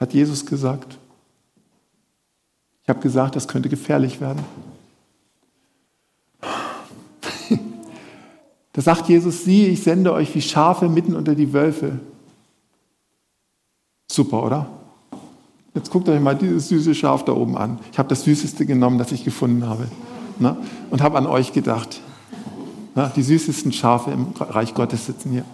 Hat 0.00 0.12
Jesus 0.12 0.44
gesagt. 0.44 0.98
Ich 2.82 2.88
habe 2.88 2.98
gesagt, 2.98 3.36
das 3.36 3.46
könnte 3.46 3.68
gefährlich 3.68 4.20
werden. 4.20 4.44
Da 8.78 8.82
sagt 8.82 9.08
Jesus, 9.08 9.42
sieh, 9.42 9.66
ich 9.66 9.82
sende 9.82 10.12
euch 10.12 10.32
wie 10.36 10.40
Schafe 10.40 10.88
mitten 10.88 11.16
unter 11.16 11.34
die 11.34 11.52
Wölfe. 11.52 11.98
Super, 14.08 14.44
oder? 14.44 14.68
Jetzt 15.74 15.90
guckt 15.90 16.08
euch 16.08 16.20
mal 16.20 16.36
dieses 16.36 16.68
süße 16.68 16.94
Schaf 16.94 17.24
da 17.24 17.32
oben 17.32 17.58
an. 17.58 17.80
Ich 17.90 17.98
habe 17.98 18.08
das 18.08 18.22
Süßeste 18.22 18.66
genommen, 18.66 18.96
das 18.96 19.10
ich 19.10 19.24
gefunden 19.24 19.66
habe. 19.66 19.88
Ne? 20.38 20.56
Und 20.90 21.02
habe 21.02 21.18
an 21.18 21.26
euch 21.26 21.52
gedacht. 21.52 22.00
Ne? 22.94 23.10
Die 23.16 23.24
süßesten 23.24 23.72
Schafe 23.72 24.12
im 24.12 24.28
Reich 24.38 24.74
Gottes 24.74 25.06
sitzen 25.06 25.32
hier. 25.32 25.44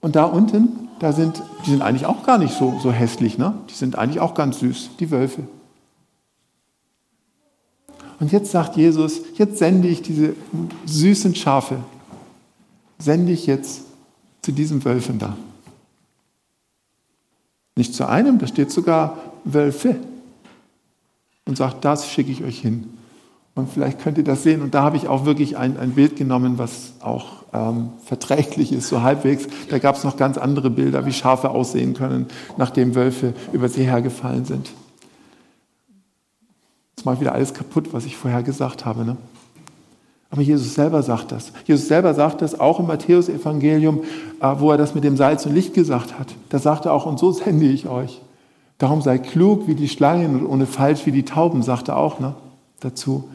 Und 0.00 0.16
da 0.16 0.24
unten, 0.24 0.88
da 0.98 1.12
sind, 1.12 1.42
die 1.66 1.72
sind 1.72 1.82
eigentlich 1.82 2.06
auch 2.06 2.24
gar 2.24 2.38
nicht 2.38 2.54
so, 2.54 2.78
so 2.82 2.90
hässlich. 2.90 3.36
Ne? 3.36 3.52
Die 3.68 3.74
sind 3.74 3.98
eigentlich 3.98 4.20
auch 4.20 4.32
ganz 4.32 4.60
süß, 4.60 4.92
die 4.98 5.10
Wölfe. 5.10 5.42
Und 8.18 8.32
jetzt 8.32 8.50
sagt 8.50 8.76
Jesus, 8.76 9.20
jetzt 9.36 9.58
sende 9.58 9.88
ich 9.88 10.02
diese 10.02 10.34
süßen 10.86 11.34
Schafe, 11.34 11.78
sende 12.98 13.32
ich 13.32 13.46
jetzt 13.46 13.82
zu 14.42 14.52
diesen 14.52 14.84
Wölfen 14.84 15.18
da. 15.18 15.36
Nicht 17.76 17.94
zu 17.94 18.08
einem, 18.08 18.38
da 18.38 18.46
steht 18.46 18.70
sogar 18.70 19.18
Wölfe. 19.44 19.96
Und 21.44 21.56
sagt, 21.56 21.84
das 21.84 22.10
schicke 22.10 22.32
ich 22.32 22.42
euch 22.42 22.58
hin. 22.58 22.88
Und 23.54 23.70
vielleicht 23.70 24.00
könnt 24.00 24.18
ihr 24.18 24.24
das 24.24 24.42
sehen. 24.42 24.62
Und 24.62 24.74
da 24.74 24.82
habe 24.82 24.96
ich 24.96 25.08
auch 25.08 25.24
wirklich 25.24 25.56
ein, 25.56 25.78
ein 25.78 25.92
Bild 25.92 26.16
genommen, 26.16 26.58
was 26.58 26.94
auch 27.00 27.44
ähm, 27.52 27.90
verträglich 28.04 28.72
ist, 28.72 28.88
so 28.88 29.02
halbwegs. 29.02 29.46
Da 29.70 29.78
gab 29.78 29.96
es 29.96 30.04
noch 30.04 30.16
ganz 30.16 30.38
andere 30.38 30.70
Bilder, 30.70 31.06
wie 31.06 31.12
Schafe 31.12 31.50
aussehen 31.50 31.94
können, 31.94 32.26
nachdem 32.56 32.94
Wölfe 32.94 33.32
über 33.52 33.68
sie 33.68 33.84
hergefallen 33.84 34.44
sind. 34.44 34.70
Ich 37.14 37.20
wieder 37.20 37.34
alles 37.34 37.54
kaputt, 37.54 37.92
was 37.92 38.04
ich 38.04 38.16
vorher 38.16 38.42
gesagt 38.42 38.84
habe. 38.84 39.04
Ne? 39.04 39.16
Aber 40.30 40.42
Jesus 40.42 40.74
selber 40.74 41.02
sagt 41.02 41.32
das. 41.32 41.52
Jesus 41.66 41.88
selber 41.88 42.12
sagt 42.14 42.42
das 42.42 42.58
auch 42.58 42.80
im 42.80 42.86
Matthäusevangelium, 42.86 44.02
äh, 44.40 44.54
wo 44.58 44.70
er 44.70 44.78
das 44.78 44.94
mit 44.94 45.04
dem 45.04 45.16
Salz 45.16 45.46
und 45.46 45.54
Licht 45.54 45.74
gesagt 45.74 46.18
hat. 46.18 46.34
Da 46.48 46.58
sagt 46.58 46.84
er 46.84 46.92
auch, 46.92 47.06
und 47.06 47.18
so 47.18 47.32
sende 47.32 47.66
ich 47.66 47.88
euch. 47.88 48.20
Darum 48.78 49.00
sei 49.00 49.18
klug 49.18 49.66
wie 49.66 49.74
die 49.74 49.88
Schlangen 49.88 50.40
und 50.40 50.46
ohne 50.46 50.66
falsch 50.66 51.06
wie 51.06 51.12
die 51.12 51.24
Tauben, 51.24 51.62
sagt 51.62 51.88
er 51.88 51.96
auch 51.96 52.20
ne, 52.20 52.34
dazu. 52.80 53.28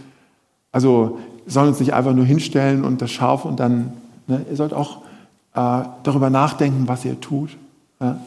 Also, 0.71 1.17
sollen 1.47 1.69
uns 1.69 1.79
nicht 1.79 1.93
einfach 1.93 2.13
nur 2.13 2.25
hinstellen 2.25 2.83
und 2.83 3.01
das 3.01 3.11
Schaf 3.11 3.45
und 3.45 3.59
dann, 3.59 3.93
ne, 4.27 4.45
ihr 4.49 4.55
sollt 4.55 4.73
auch 4.73 4.97
äh, 5.55 5.83
darüber 6.03 6.29
nachdenken, 6.29 6.87
was 6.87 7.03
ihr 7.05 7.19
tut. 7.19 7.57
Ja? 7.99 8.19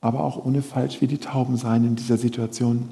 Aber 0.00 0.24
auch 0.24 0.44
ohne 0.44 0.62
falsch 0.62 1.00
wie 1.00 1.06
die 1.06 1.18
Tauben 1.18 1.56
sein 1.56 1.84
in 1.84 1.96
dieser 1.96 2.16
Situation. 2.16 2.88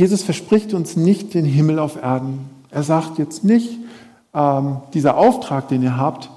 Jesus 0.00 0.22
verspricht 0.22 0.72
uns 0.72 0.96
nicht 0.96 1.34
den 1.34 1.44
Himmel 1.44 1.78
auf 1.78 2.02
Erden. 2.02 2.48
Er 2.70 2.82
sagt 2.82 3.18
jetzt 3.18 3.44
nicht, 3.44 3.78
ähm, 4.32 4.78
dieser 4.94 5.18
Auftrag, 5.18 5.68
den 5.68 5.82
ihr 5.82 5.98
habt, 5.98 6.30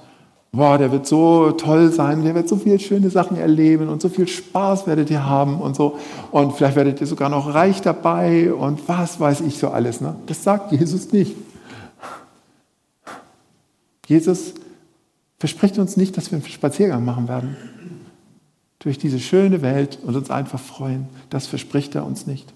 boah, 0.52 0.76
der 0.76 0.92
wird 0.92 1.06
so 1.06 1.50
toll 1.52 1.90
sein, 1.90 2.24
der 2.24 2.34
wird 2.34 2.46
so 2.46 2.56
viele 2.56 2.78
schöne 2.78 3.08
Sachen 3.08 3.38
erleben 3.38 3.88
und 3.88 4.02
so 4.02 4.10
viel 4.10 4.28
Spaß 4.28 4.86
werdet 4.86 5.10
ihr 5.10 5.24
haben 5.24 5.62
und 5.62 5.76
so. 5.76 5.98
Und 6.30 6.52
vielleicht 6.52 6.76
werdet 6.76 7.00
ihr 7.00 7.06
sogar 7.06 7.30
noch 7.30 7.54
reich 7.54 7.80
dabei 7.80 8.52
und 8.52 8.86
was 8.86 9.18
weiß 9.18 9.40
ich 9.40 9.56
so 9.56 9.70
alles. 9.70 10.02
Ne? 10.02 10.14
Das 10.26 10.44
sagt 10.44 10.70
Jesus 10.70 11.10
nicht. 11.12 11.34
Jesus 14.06 14.52
verspricht 15.38 15.78
uns 15.78 15.96
nicht, 15.96 16.18
dass 16.18 16.30
wir 16.30 16.36
einen 16.36 16.46
Spaziergang 16.46 17.02
machen 17.02 17.28
werden 17.28 17.56
durch 18.80 18.98
diese 18.98 19.20
schöne 19.20 19.62
Welt 19.62 19.98
und 20.04 20.14
uns 20.16 20.30
einfach 20.30 20.60
freuen. 20.60 21.06
Das 21.30 21.46
verspricht 21.46 21.94
er 21.94 22.04
uns 22.04 22.26
nicht. 22.26 22.52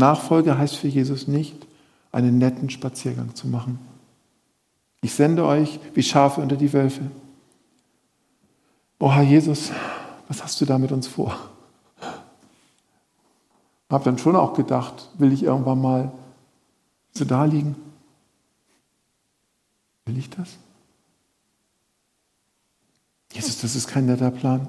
Nachfolge 0.00 0.58
heißt 0.58 0.76
für 0.76 0.88
Jesus 0.88 1.28
nicht, 1.28 1.66
einen 2.10 2.38
netten 2.38 2.70
Spaziergang 2.70 3.34
zu 3.36 3.46
machen. 3.46 3.78
Ich 5.02 5.14
sende 5.14 5.44
euch 5.44 5.78
wie 5.94 6.02
Schafe 6.02 6.40
unter 6.40 6.56
die 6.56 6.72
Wölfe. 6.72 7.02
Oh 8.98 9.12
Herr 9.12 9.22
Jesus, 9.22 9.70
was 10.28 10.42
hast 10.42 10.60
du 10.60 10.66
da 10.66 10.78
mit 10.78 10.92
uns 10.92 11.06
vor? 11.06 11.38
Hab 13.88 14.04
dann 14.04 14.18
schon 14.18 14.36
auch 14.36 14.54
gedacht, 14.54 15.08
will 15.18 15.32
ich 15.32 15.42
irgendwann 15.42 15.80
mal 15.80 16.12
so 17.12 17.24
da 17.24 17.44
liegen? 17.44 17.76
Will 20.04 20.18
ich 20.18 20.30
das? 20.30 20.58
Jesus, 23.32 23.60
das 23.60 23.76
ist 23.76 23.88
kein 23.88 24.06
netter 24.06 24.30
Plan. 24.30 24.68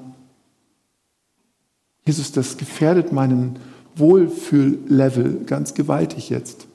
Jesus, 2.06 2.32
das 2.32 2.58
gefährdet 2.58 3.12
meinen 3.12 3.60
Wohlfühllevel 3.96 5.46
ganz 5.46 5.74
gewaltig 5.74 6.30
jetzt. 6.30 6.68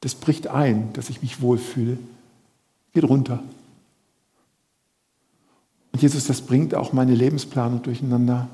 Das 0.00 0.14
bricht 0.14 0.46
ein, 0.46 0.92
dass 0.92 1.10
ich 1.10 1.22
mich 1.22 1.40
wohlfühle. 1.40 1.98
Geht 2.92 3.04
runter. 3.04 3.42
Und 5.92 6.02
Jesus, 6.02 6.26
das 6.26 6.40
bringt 6.40 6.74
auch 6.74 6.92
meine 6.92 7.14
Lebensplanung 7.14 7.82
durcheinander, 7.82 8.48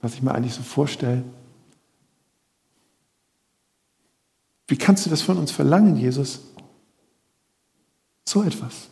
was 0.00 0.14
ich 0.14 0.22
mir 0.22 0.34
eigentlich 0.34 0.54
so 0.54 0.62
vorstelle. 0.62 1.22
Wie 4.66 4.76
kannst 4.76 5.06
du 5.06 5.10
das 5.10 5.22
von 5.22 5.38
uns 5.38 5.50
verlangen, 5.50 5.96
Jesus? 5.96 6.40
So 8.24 8.42
etwas. 8.42 8.88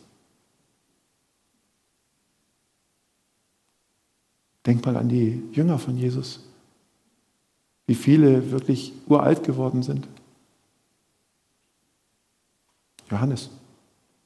Denk 4.65 4.85
mal 4.85 4.97
an 4.97 5.09
die 5.09 5.43
Jünger 5.51 5.79
von 5.79 5.97
Jesus 5.97 6.46
wie 7.87 7.95
viele 7.95 8.51
wirklich 8.51 8.93
uralt 9.07 9.43
geworden 9.43 9.81
sind. 9.81 10.07
Johannes. 13.09 13.49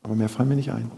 Aber 0.03 0.15
mehr 0.15 0.29
fallen 0.29 0.49
mir 0.49 0.55
nicht 0.55 0.71
ein. 0.71 0.91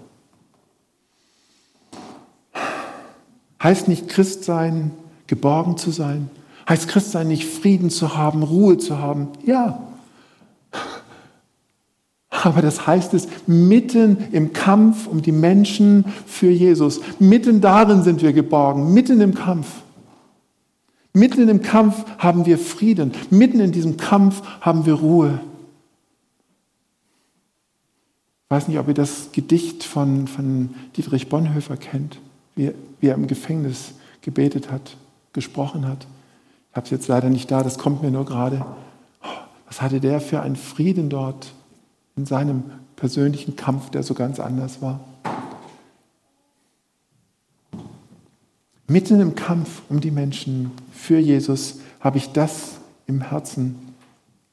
Heißt 3.62 3.88
nicht 3.88 4.10
Christ 4.10 4.46
sein, 4.46 4.92
geborgen 5.28 5.78
zu 5.78 5.92
sein? 5.92 6.30
Heißt 6.68 6.88
Christ 6.88 7.12
sein 7.12 7.28
nicht 7.28 7.46
Frieden 7.46 7.90
zu 7.90 8.16
haben, 8.16 8.44
Ruhe 8.44 8.78
zu 8.78 8.98
haben? 8.98 9.28
Ja. 9.46 9.82
Aber 12.30 12.62
das 12.62 12.88
heißt 12.88 13.14
es 13.14 13.28
mitten 13.48 14.18
im 14.32 14.54
Kampf 14.54 15.08
um 15.08 15.22
die 15.22 15.32
Menschen 15.32 16.06
für 16.26 16.50
Jesus. 16.50 17.02
Mitten 17.20 17.62
darin 17.62 18.04
sind 18.04 18.22
wir 18.22 18.34
geborgen, 18.34 18.94
mitten 18.94 19.22
im 19.22 19.34
Kampf. 19.34 19.68
Mitten 21.14 21.48
im 21.48 21.62
Kampf 21.62 22.06
haben 22.18 22.48
wir 22.48 22.58
Frieden. 22.58 23.12
Mitten 23.30 23.60
in 23.60 23.72
diesem 23.72 23.98
Kampf 23.98 24.42
haben 24.62 24.88
wir 24.88 24.96
Ruhe. 24.96 25.40
Ich 28.46 28.50
weiß 28.50 28.68
nicht, 28.68 28.80
ob 28.80 28.88
ihr 28.88 28.96
das 28.96 29.32
Gedicht 29.32 29.84
von, 29.84 30.28
von 30.28 30.74
Dietrich 30.98 31.30
Bonhoeffer 31.30 31.78
kennt, 31.78 32.20
wie, 32.56 32.72
wie 33.00 33.08
er 33.08 33.16
im 33.16 33.28
Gefängnis 33.28 33.94
gebetet 34.22 34.72
hat, 34.72 34.98
gesprochen 35.34 35.88
hat. 35.88 36.08
Ich 36.72 36.76
habe 36.76 36.86
es 36.86 36.92
jetzt 36.92 37.08
leider 37.08 37.30
nicht 37.30 37.52
da, 37.52 37.62
das 37.62 37.78
kommt 37.78 38.02
mir 38.02 38.12
nur 38.12 38.26
gerade. 38.26 38.66
Was 39.68 39.82
hatte 39.82 40.00
der 40.00 40.20
für 40.20 40.42
einen 40.42 40.56
Frieden 40.56 41.10
dort 41.10 41.54
in 42.16 42.26
seinem 42.26 42.64
persönlichen 42.96 43.56
Kampf, 43.56 43.92
der 43.92 44.02
so 44.02 44.16
ganz 44.16 44.40
anders 44.40 44.82
war? 44.82 45.00
Mitten 48.88 49.20
im 49.20 49.36
Kampf 49.36 49.82
um 49.90 50.02
die 50.02 50.12
Menschen 50.12 50.72
für 51.04 51.20
Jesus 51.20 51.82
habe 52.00 52.18
ich 52.18 52.32
das 52.32 52.78
im 53.08 53.20
Herzen. 53.20 53.94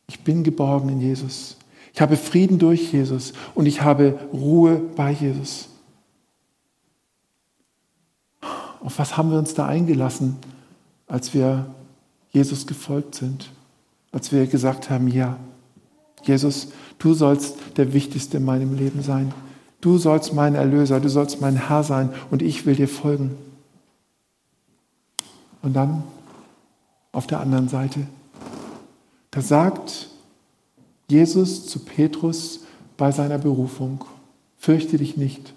Ich 0.09 0.25
bin 0.25 0.43
geborgen 0.43 0.89
in 0.89 1.01
Jesus. 1.01 1.57
Ich 1.95 2.01
habe 2.01 2.17
Frieden 2.17 2.59
durch 2.59 2.93
Jesus 2.93 3.35
und 3.55 3.67
ich 3.67 3.83
habe 3.83 4.19
Ruhe 4.33 4.83
bei 4.97 5.13
Jesus. 5.13 5.69
Auf 8.81 8.99
was 8.99 9.17
haben 9.17 9.31
wir 9.31 9.39
uns 9.39 9.55
da 9.55 9.67
eingelassen, 9.67 10.39
als 11.07 11.35
wir 11.35 11.73
Jesus 12.33 12.67
gefolgt 12.67 13.15
sind? 13.15 13.53
Als 14.11 14.33
wir 14.33 14.45
gesagt 14.49 14.91
haben, 14.91 15.07
ja, 15.07 15.37
Jesus, 16.25 16.73
du 16.99 17.15
sollst 17.15 17.55
der 17.77 17.93
Wichtigste 17.93 18.39
in 18.39 18.45
meinem 18.45 18.75
Leben 18.75 19.03
sein. 19.03 19.33
Du 19.81 19.99
sollst 19.99 20.35
mein 20.35 20.57
Erlöser, 20.57 20.99
du 20.99 21.09
sollst 21.09 21.41
mein 21.41 21.69
Herr 21.69 21.85
sein 21.85 22.11
und 22.33 22.43
ich 22.43 22.67
will 22.67 22.75
dir 22.75 22.89
folgen. 22.89 23.37
Und 25.63 25.75
dann 25.75 26.03
auf 27.13 27.27
der 27.27 27.41
anderen 27.41 27.69
Seite, 27.69 28.07
da 29.31 29.41
sagt 29.41 30.09
Jesus 31.09 31.67
zu 31.67 31.81
Petrus 31.81 32.61
bei 32.97 33.13
seiner 33.13 33.39
Berufung, 33.39 34.05
fürchte 34.59 34.99
dich 34.99 35.17
nicht. 35.17 35.53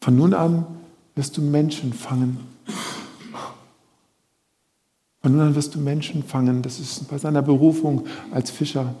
Von 0.00 0.16
nun 0.16 0.34
an 0.34 0.66
wirst 1.14 1.36
du 1.36 1.42
Menschen 1.42 1.92
fangen. 1.92 2.38
Von 5.22 5.32
nun 5.32 5.40
an 5.40 5.54
wirst 5.54 5.74
du 5.74 5.78
Menschen 5.78 6.24
fangen. 6.24 6.62
Das 6.62 6.80
ist 6.80 7.08
bei 7.08 7.16
seiner 7.18 7.42
Berufung 7.42 8.06
als 8.32 8.50
Fischer. 8.50 8.94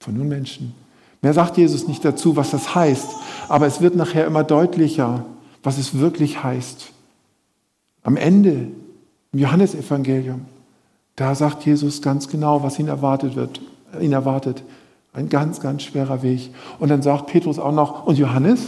Von 0.00 0.16
nun 0.16 0.28
Menschen. 0.28 0.74
Mehr 1.22 1.32
sagt 1.32 1.56
Jesus 1.56 1.88
nicht 1.88 2.04
dazu, 2.04 2.36
was 2.36 2.50
das 2.50 2.74
heißt, 2.74 3.08
aber 3.48 3.66
es 3.66 3.80
wird 3.80 3.96
nachher 3.96 4.26
immer 4.26 4.44
deutlicher, 4.44 5.24
was 5.62 5.78
es 5.78 5.98
wirklich 5.98 6.42
heißt. 6.44 6.92
Am 8.06 8.16
Ende 8.16 8.68
im 9.32 9.38
Johannesevangelium, 9.40 10.42
da 11.16 11.34
sagt 11.34 11.66
Jesus 11.66 12.00
ganz 12.00 12.28
genau, 12.28 12.62
was 12.62 12.78
ihn 12.78 12.86
erwartet 12.86 13.34
wird, 13.34 13.60
ihn 14.00 14.12
erwartet. 14.12 14.62
Ein 15.12 15.28
ganz, 15.28 15.58
ganz 15.58 15.82
schwerer 15.82 16.22
Weg. 16.22 16.50
Und 16.78 16.90
dann 16.90 17.02
sagt 17.02 17.26
Petrus 17.26 17.58
auch 17.58 17.72
noch, 17.72 18.06
und 18.06 18.16
Johannes, 18.16 18.60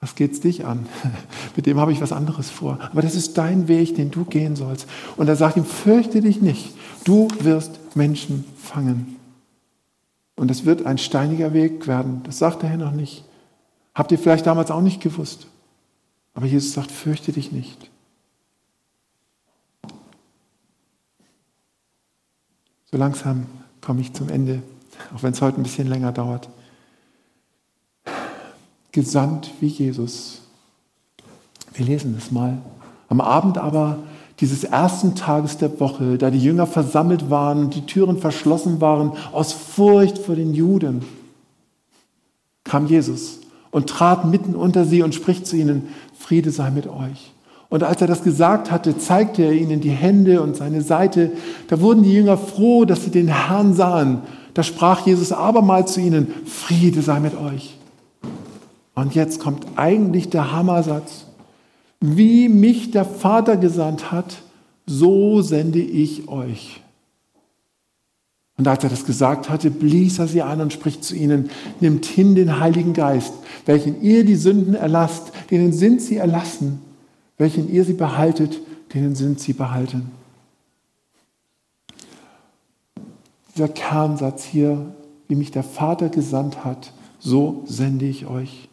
was 0.00 0.16
geht's 0.16 0.40
dich 0.40 0.66
an? 0.66 0.86
Mit 1.56 1.64
dem 1.64 1.80
habe 1.80 1.92
ich 1.92 2.02
was 2.02 2.12
anderes 2.12 2.50
vor. 2.50 2.78
Aber 2.92 3.00
das 3.00 3.14
ist 3.14 3.38
dein 3.38 3.68
Weg, 3.68 3.94
den 3.94 4.10
du 4.10 4.26
gehen 4.26 4.54
sollst. 4.54 4.86
Und 5.16 5.28
er 5.28 5.36
sagt 5.36 5.56
ihm, 5.56 5.64
fürchte 5.64 6.20
dich 6.20 6.42
nicht. 6.42 6.74
Du 7.04 7.28
wirst 7.40 7.96
Menschen 7.96 8.44
fangen. 8.58 9.16
Und 10.36 10.50
es 10.50 10.66
wird 10.66 10.84
ein 10.84 10.98
steiniger 10.98 11.54
Weg 11.54 11.86
werden. 11.86 12.20
Das 12.24 12.36
sagt 12.36 12.64
er 12.64 12.68
hier 12.68 12.78
noch 12.78 12.92
nicht. 12.92 13.24
Habt 13.94 14.12
ihr 14.12 14.18
vielleicht 14.18 14.46
damals 14.46 14.70
auch 14.70 14.82
nicht 14.82 15.00
gewusst. 15.00 15.46
Aber 16.34 16.44
Jesus 16.44 16.74
sagt, 16.74 16.90
fürchte 16.90 17.32
dich 17.32 17.50
nicht. 17.50 17.90
So 22.90 22.96
langsam 22.96 23.46
komme 23.80 24.00
ich 24.00 24.12
zum 24.12 24.28
Ende, 24.28 24.62
auch 25.14 25.22
wenn 25.22 25.32
es 25.32 25.42
heute 25.42 25.58
ein 25.58 25.62
bisschen 25.62 25.88
länger 25.88 26.12
dauert 26.12 26.48
gesandt 28.92 29.52
wie 29.60 29.66
Jesus. 29.66 30.40
Wir 31.74 31.86
lesen 31.86 32.16
es 32.18 32.32
mal. 32.32 32.58
Am 33.08 33.20
Abend 33.20 33.58
aber 33.58 33.98
dieses 34.40 34.64
ersten 34.64 35.14
Tages 35.14 35.56
der 35.58 35.78
Woche, 35.80 36.18
da 36.18 36.30
die 36.30 36.42
Jünger 36.42 36.66
versammelt 36.66 37.30
waren 37.30 37.60
und 37.60 37.74
die 37.74 37.86
Türen 37.86 38.18
verschlossen 38.18 38.80
waren 38.80 39.12
aus 39.32 39.52
Furcht 39.52 40.18
vor 40.18 40.34
den 40.34 40.54
Juden, 40.54 41.04
kam 42.64 42.86
Jesus 42.86 43.38
und 43.70 43.88
trat 43.88 44.24
mitten 44.24 44.54
unter 44.54 44.84
sie 44.84 45.02
und 45.02 45.14
spricht 45.14 45.46
zu 45.46 45.56
ihnen, 45.56 45.88
Friede 46.18 46.50
sei 46.50 46.70
mit 46.70 46.86
euch. 46.86 47.32
Und 47.70 47.82
als 47.82 48.00
er 48.00 48.06
das 48.06 48.22
gesagt 48.22 48.70
hatte, 48.70 48.96
zeigte 48.96 49.42
er 49.42 49.52
ihnen 49.52 49.80
die 49.80 49.90
Hände 49.90 50.40
und 50.40 50.56
seine 50.56 50.80
Seite. 50.80 51.32
Da 51.68 51.80
wurden 51.80 52.02
die 52.02 52.14
Jünger 52.14 52.38
froh, 52.38 52.84
dass 52.84 53.04
sie 53.04 53.10
den 53.10 53.28
Herrn 53.28 53.74
sahen. 53.74 54.22
Da 54.54 54.62
sprach 54.62 55.06
Jesus 55.06 55.32
abermals 55.32 55.92
zu 55.92 56.00
ihnen, 56.00 56.32
Friede 56.46 57.02
sei 57.02 57.20
mit 57.20 57.36
euch. 57.36 57.76
Und 58.94 59.14
jetzt 59.14 59.38
kommt 59.38 59.66
eigentlich 59.76 60.30
der 60.30 60.52
Hammersatz. 60.52 61.26
Wie 62.00 62.48
mich 62.48 62.90
der 62.90 63.04
Vater 63.04 63.56
gesandt 63.56 64.10
hat, 64.10 64.38
so 64.86 65.42
sende 65.42 65.80
ich 65.80 66.28
euch. 66.28 66.80
Und 68.56 68.66
als 68.66 68.82
er 68.82 68.90
das 68.90 69.04
gesagt 69.04 69.50
hatte, 69.50 69.70
blies 69.70 70.18
er 70.18 70.26
sie 70.26 70.42
an 70.42 70.60
und 70.60 70.72
spricht 70.72 71.04
zu 71.04 71.14
ihnen, 71.14 71.50
nimmt 71.80 72.06
hin 72.06 72.34
den 72.34 72.58
Heiligen 72.58 72.92
Geist, 72.92 73.32
welchen 73.66 74.02
ihr 74.02 74.24
die 74.24 74.34
Sünden 74.34 74.74
erlasst, 74.74 75.30
denen 75.50 75.72
sind 75.72 76.02
sie 76.02 76.16
erlassen, 76.16 76.80
welchen 77.38 77.72
ihr 77.72 77.84
sie 77.84 77.94
behaltet, 77.94 78.60
denen 78.92 79.14
sind 79.14 79.40
sie 79.40 79.52
behalten. 79.52 80.10
Dieser 83.54 83.68
Kernsatz 83.68 84.44
hier, 84.44 84.92
wie 85.28 85.34
mich 85.34 85.50
der 85.50 85.62
Vater 85.62 86.08
gesandt 86.08 86.64
hat, 86.64 86.92
so 87.18 87.62
sende 87.66 88.06
ich 88.06 88.26
euch. 88.26 88.68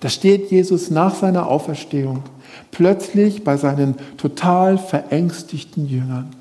Da 0.00 0.08
steht 0.08 0.50
Jesus 0.50 0.90
nach 0.90 1.14
seiner 1.14 1.46
Auferstehung 1.46 2.22
plötzlich 2.70 3.44
bei 3.44 3.56
seinen 3.56 3.96
total 4.16 4.78
verängstigten 4.78 5.86
Jüngern. 5.86 6.34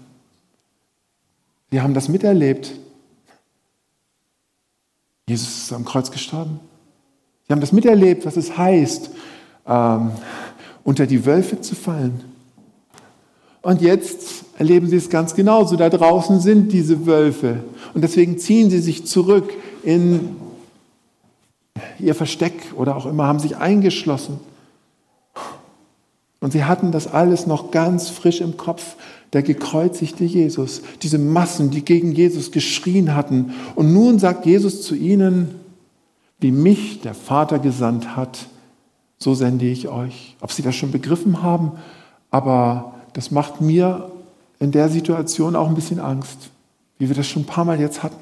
Sie 1.71 1.81
haben 1.81 1.93
das 1.93 2.07
miterlebt. 2.07 2.71
Jesus 5.27 5.63
ist 5.63 5.73
am 5.73 5.86
Kreuz 5.86 6.12
gestorben. 6.12 6.59
Sie 7.47 7.53
haben 7.53 7.62
das 7.62 7.71
miterlebt, 7.71 8.25
was 8.25 8.38
es 8.38 8.57
heißt, 8.57 9.09
ähm, 9.65 10.12
unter 10.84 11.06
die 11.06 11.26
Wölfe 11.26 11.62
zu 11.62 11.76
fallen. 11.76 12.22
Und 13.62 13.82
jetzt 13.82 14.43
erleben 14.58 14.88
sie 14.88 14.98
es 14.98 15.10
ganz 15.10 15.36
genauso. 15.36 15.78
Da 15.78 15.89
draußen 15.89 16.41
sind 16.41 16.72
diese 16.74 17.06
Wölfe. 17.06 17.63
Und 17.93 18.02
deswegen 18.02 18.38
ziehen 18.38 18.69
sie 18.69 18.80
sich 18.80 19.06
zurück 19.06 19.54
in 19.84 20.36
ihr 22.00 22.13
Versteck 22.13 22.54
oder 22.76 22.98
auch 22.98 23.06
immer, 23.06 23.26
haben 23.26 23.39
sich 23.39 23.56
eingeschlossen. 23.58 24.39
Und 26.41 26.52
sie 26.52 26.65
hatten 26.65 26.91
das 26.91 27.08
alles 27.08 27.48
noch 27.48 27.72
ganz 27.72 28.10
frisch 28.10 28.41
im 28.41 28.58
Kopf, 28.58 28.98
der 29.32 29.43
gekreuzigte 29.43 30.26
Jesus, 30.26 30.82
diese 31.02 31.17
Massen, 31.17 31.72
die 31.72 31.86
gegen 31.86 32.12
Jesus 32.12 32.52
geschrien 32.52 33.15
hatten. 33.15 33.54
Und 33.76 33.93
nun 33.93 34.19
sagt 34.19 34.46
Jesus 34.46 34.82
zu 34.82 34.93
ihnen, 34.93 35.56
wie 36.39 36.52
mich 36.52 37.00
der 37.00 37.13
Vater 37.13 37.60
gesandt 37.60 38.17
hat, 38.17 38.48
so 39.23 39.33
sende 39.33 39.65
ich 39.65 39.88
euch. 39.88 40.36
Ob 40.41 40.51
sie 40.51 40.62
das 40.62 40.75
schon 40.75 40.91
begriffen 40.91 41.41
haben, 41.41 41.71
aber 42.29 42.95
das 43.13 43.31
macht 43.31 43.62
mir 43.62 44.12
in 44.59 44.71
der 44.71 44.89
Situation 44.89 45.55
auch 45.55 45.69
ein 45.69 45.75
bisschen 45.75 45.99
Angst, 45.99 46.49
wie 46.99 47.07
wir 47.07 47.15
das 47.15 47.27
schon 47.27 47.43
ein 47.43 47.47
paar 47.47 47.65
Mal 47.65 47.79
jetzt 47.79 48.03
hatten. 48.03 48.21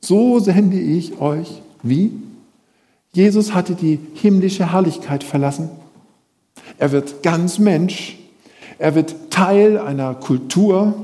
So 0.00 0.38
sende 0.38 0.78
ich 0.78 1.20
euch. 1.20 1.62
Wie? 1.82 2.12
Jesus 3.12 3.54
hatte 3.54 3.74
die 3.74 3.98
himmlische 4.14 4.72
Herrlichkeit 4.72 5.22
verlassen. 5.22 5.70
Er 6.78 6.90
wird 6.90 7.22
ganz 7.22 7.58
Mensch. 7.58 8.18
Er 8.78 8.94
wird 8.94 9.30
Teil 9.30 9.78
einer 9.78 10.14
Kultur 10.14 10.94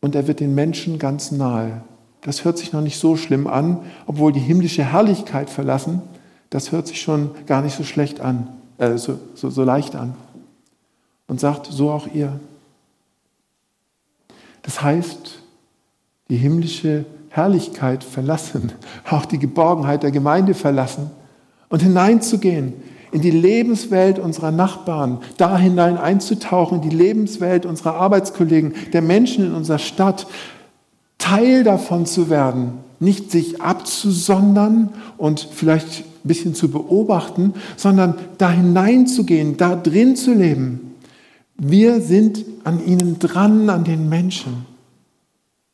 und 0.00 0.14
er 0.14 0.26
wird 0.26 0.40
den 0.40 0.54
Menschen 0.54 0.98
ganz 0.98 1.30
nahe. 1.30 1.82
Das 2.20 2.44
hört 2.44 2.58
sich 2.58 2.72
noch 2.72 2.80
nicht 2.80 2.98
so 2.98 3.16
schlimm 3.16 3.46
an, 3.46 3.80
obwohl 4.06 4.32
die 4.32 4.40
himmlische 4.40 4.84
Herrlichkeit 4.84 5.48
verlassen, 5.48 6.02
das 6.54 6.70
hört 6.70 6.86
sich 6.86 7.00
schon 7.02 7.30
gar 7.46 7.62
nicht 7.62 7.76
so 7.76 7.82
schlecht 7.82 8.20
an, 8.20 8.46
äh, 8.78 8.96
so, 8.96 9.18
so, 9.34 9.50
so 9.50 9.64
leicht 9.64 9.96
an. 9.96 10.14
Und 11.26 11.40
sagt, 11.40 11.66
so 11.66 11.90
auch 11.90 12.06
ihr. 12.14 12.38
Das 14.62 14.80
heißt, 14.80 15.40
die 16.28 16.36
himmlische 16.36 17.06
Herrlichkeit 17.28 18.04
verlassen, 18.04 18.70
auch 19.10 19.24
die 19.24 19.40
Geborgenheit 19.40 20.04
der 20.04 20.12
Gemeinde 20.12 20.54
verlassen 20.54 21.10
und 21.70 21.82
hineinzugehen 21.82 22.74
in 23.10 23.20
die 23.20 23.32
Lebenswelt 23.32 24.20
unserer 24.20 24.52
Nachbarn, 24.52 25.18
da 25.36 25.58
hinein 25.58 25.98
einzutauchen, 25.98 26.80
in 26.80 26.88
die 26.88 26.96
Lebenswelt 26.96 27.66
unserer 27.66 27.96
Arbeitskollegen, 27.96 28.74
der 28.92 29.02
Menschen 29.02 29.44
in 29.44 29.54
unserer 29.54 29.80
Stadt, 29.80 30.28
Teil 31.18 31.64
davon 31.64 32.06
zu 32.06 32.30
werden, 32.30 32.74
nicht 33.00 33.32
sich 33.32 33.60
abzusondern 33.60 34.90
und 35.16 35.48
vielleicht 35.52 36.04
ein 36.24 36.28
bisschen 36.28 36.54
zu 36.54 36.70
beobachten, 36.70 37.54
sondern 37.76 38.14
da 38.38 38.50
hineinzugehen, 38.50 39.56
da 39.56 39.76
drin 39.76 40.16
zu 40.16 40.32
leben. 40.32 40.94
Wir 41.56 42.00
sind 42.00 42.44
an 42.64 42.84
ihnen 42.84 43.18
dran, 43.18 43.68
an 43.68 43.84
den 43.84 44.08
Menschen. 44.08 44.66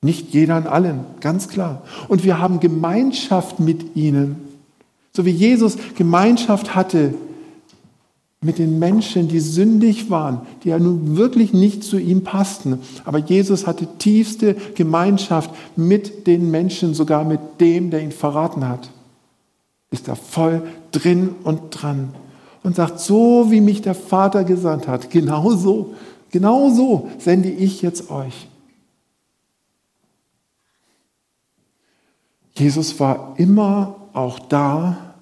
Nicht 0.03 0.33
jeder 0.33 0.57
an 0.57 0.67
allen, 0.67 1.01
ganz 1.21 1.49
klar. 1.49 1.83
Und 2.09 2.25
wir 2.25 2.39
haben 2.39 2.61
Gemeinschaft 2.61 3.61
mit 3.61 3.97
ihnen. 3.97 4.37
So 5.13 5.25
wie 5.25 5.31
Jesus 5.31 5.77
Gemeinschaft 5.97 6.75
hatte 6.75 7.15
mit 8.43 8.59
den 8.59 8.79
Menschen, 8.79 9.29
die 9.29 9.41
sündig 9.41 10.09
waren, 10.09 10.41
die 10.65 10.71
ja 10.71 10.79
nun 10.79 11.17
wirklich 11.17 11.53
nicht 11.53 11.85
zu 11.85 11.99
ihm 11.99 12.25
passten. 12.25 12.79
Aber 13.05 13.19
Jesus 13.19 13.67
hatte 13.67 13.87
tiefste 13.99 14.57
Gemeinschaft 14.75 15.51
mit 15.77 16.27
den 16.27 16.51
Menschen, 16.51 16.95
sogar 16.95 17.25
mit 17.25 17.41
dem, 17.61 17.91
der 17.91 18.03
ihn 18.03 18.13
verraten 18.13 18.67
hat. 18.67 18.91
Ist 19.91 20.09
da 20.09 20.15
voll 20.15 20.63
drin 20.93 21.35
und 21.43 21.71
dran 21.71 22.15
und 22.63 22.77
sagt, 22.77 23.01
so 23.01 23.51
wie 23.51 23.61
mich 23.61 23.83
der 23.83 23.95
Vater 23.95 24.45
gesandt 24.45 24.87
hat, 24.87 25.11
genau 25.11 25.51
so, 25.53 25.95
genau 26.31 26.71
so 26.71 27.11
sende 27.19 27.51
ich 27.51 27.83
jetzt 27.83 28.11
euch. 28.11 28.49
Jesus 32.55 33.01
war 33.01 33.35
immer 33.37 33.97
auch 34.13 34.39
da 34.39 35.15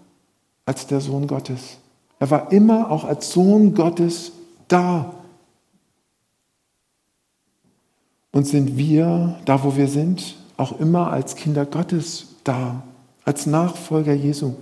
als 0.66 0.86
der 0.86 1.00
Sohn 1.00 1.26
Gottes. 1.26 1.78
Er 2.18 2.30
war 2.30 2.50
immer 2.50 2.90
auch 2.90 3.04
als 3.04 3.30
Sohn 3.30 3.74
Gottes 3.74 4.32
da. 4.66 5.14
Und 8.32 8.46
sind 8.46 8.76
wir, 8.76 9.38
da 9.44 9.62
wo 9.62 9.76
wir 9.76 9.88
sind, 9.88 10.36
auch 10.56 10.80
immer 10.80 11.12
als 11.12 11.36
Kinder 11.36 11.64
Gottes 11.64 12.34
da, 12.42 12.82
als 13.28 13.44
Nachfolger 13.44 14.14
Jesu. 14.14 14.54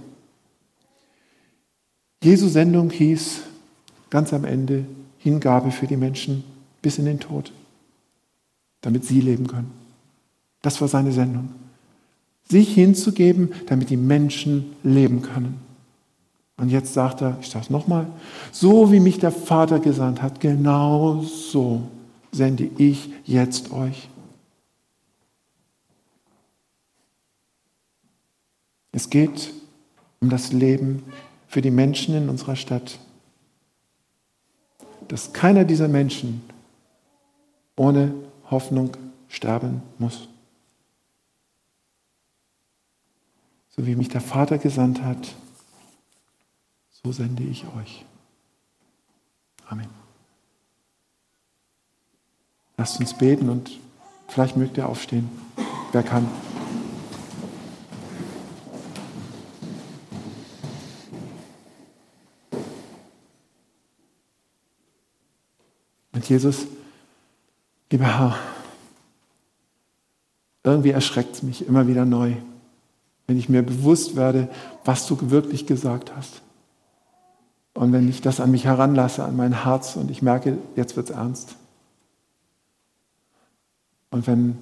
Jesu 2.21 2.49
Sendung 2.49 2.91
hieß 2.91 3.43
ganz 4.11 4.33
am 4.33 4.45
Ende 4.45 4.85
Hingabe 5.19 5.71
für 5.71 5.87
die 5.87 5.97
Menschen 5.97 6.43
bis 6.83 6.99
in 6.99 7.05
den 7.05 7.21
Tod, 7.21 7.53
damit 8.81 9.05
sie 9.05 9.21
leben 9.21 9.47
können. 9.47 9.71
Das 10.63 10.81
war 10.81 10.89
seine 10.89 11.13
Sendung. 11.13 11.51
Sich 12.49 12.75
hinzugeben, 12.75 13.53
damit 13.67 13.89
die 13.91 13.97
Menschen 13.97 14.75
leben 14.83 15.23
können. 15.23 15.61
Und 16.57 16.71
jetzt 16.71 16.93
sagt 16.93 17.21
er, 17.21 17.39
ich 17.41 17.49
sage 17.49 17.67
es 17.67 17.71
nochmal, 17.71 18.09
so 18.51 18.91
wie 18.91 18.99
mich 18.99 19.21
der 19.21 19.31
Vater 19.31 19.79
gesandt 19.79 20.23
hat, 20.23 20.41
genau 20.41 21.23
so 21.23 21.83
sende 22.33 22.69
ich 22.79 23.11
jetzt 23.27 23.71
euch. 23.71 24.09
Es 28.97 29.11
geht 29.11 29.53
um 30.23 30.31
das 30.31 30.53
Leben 30.53 31.03
für 31.49 31.61
die 31.61 31.71
Menschen 31.71 32.15
in 32.15 32.31
unserer 32.31 32.57
Stadt. 32.57 32.99
Dass 35.07 35.35
keiner 35.35 35.65
dieser 35.67 35.87
Menschen 35.87 36.41
ohne 37.77 38.15
Hoffnung 38.51 38.97
sterben 39.29 39.83
muss. 39.99 40.31
So 43.69 43.87
wie 43.87 43.97
mich 43.97 44.09
der 44.09 44.23
Vater 44.23 44.57
gesandt 44.57 45.03
hat, 45.03 45.35
so 46.91 47.13
sende 47.13 47.43
ich 47.43 47.67
euch. 47.79 48.07
Amen. 49.69 49.91
Lasst 52.79 52.99
uns 52.99 53.13
beten 53.13 53.51
und 53.51 53.79
vielleicht 54.29 54.57
mögt 54.57 54.79
ihr 54.79 54.89
aufstehen. 54.89 55.29
Wer 55.93 56.03
kann? 56.03 56.27
Jesus, 66.29 66.67
lieber 67.91 68.07
Herr, 68.07 68.39
irgendwie 70.65 70.91
erschreckt 70.91 71.37
es 71.37 71.43
mich 71.43 71.67
immer 71.67 71.87
wieder 71.87 72.05
neu, 72.05 72.35
wenn 73.27 73.39
ich 73.39 73.49
mir 73.49 73.63
bewusst 73.63 74.17
werde, 74.17 74.49
was 74.85 75.07
du 75.07 75.31
wirklich 75.31 75.67
gesagt 75.67 76.15
hast. 76.17 76.43
Und 77.75 77.93
wenn 77.93 78.09
ich 78.09 78.21
das 78.21 78.41
an 78.41 78.51
mich 78.51 78.65
heranlasse, 78.65 79.25
an 79.25 79.37
mein 79.37 79.65
Herz 79.65 79.97
und 79.97 80.11
ich 80.11 80.23
merke, 80.23 80.59
jetzt 80.77 80.97
wird 80.97 81.11
es 81.11 81.17
ernst. 81.17 81.57
Und 84.11 84.27
wenn 84.27 84.57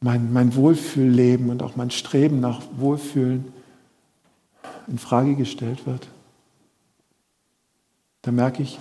mein, 0.00 0.32
mein 0.32 0.54
Wohlfühlleben 0.54 1.50
und 1.50 1.62
auch 1.62 1.74
mein 1.74 1.90
Streben 1.90 2.40
nach 2.40 2.60
Wohlfühlen 2.76 3.52
in 4.86 4.98
Frage 4.98 5.34
gestellt 5.36 5.86
wird, 5.86 6.08
dann 8.22 8.34
merke 8.34 8.62
ich, 8.62 8.78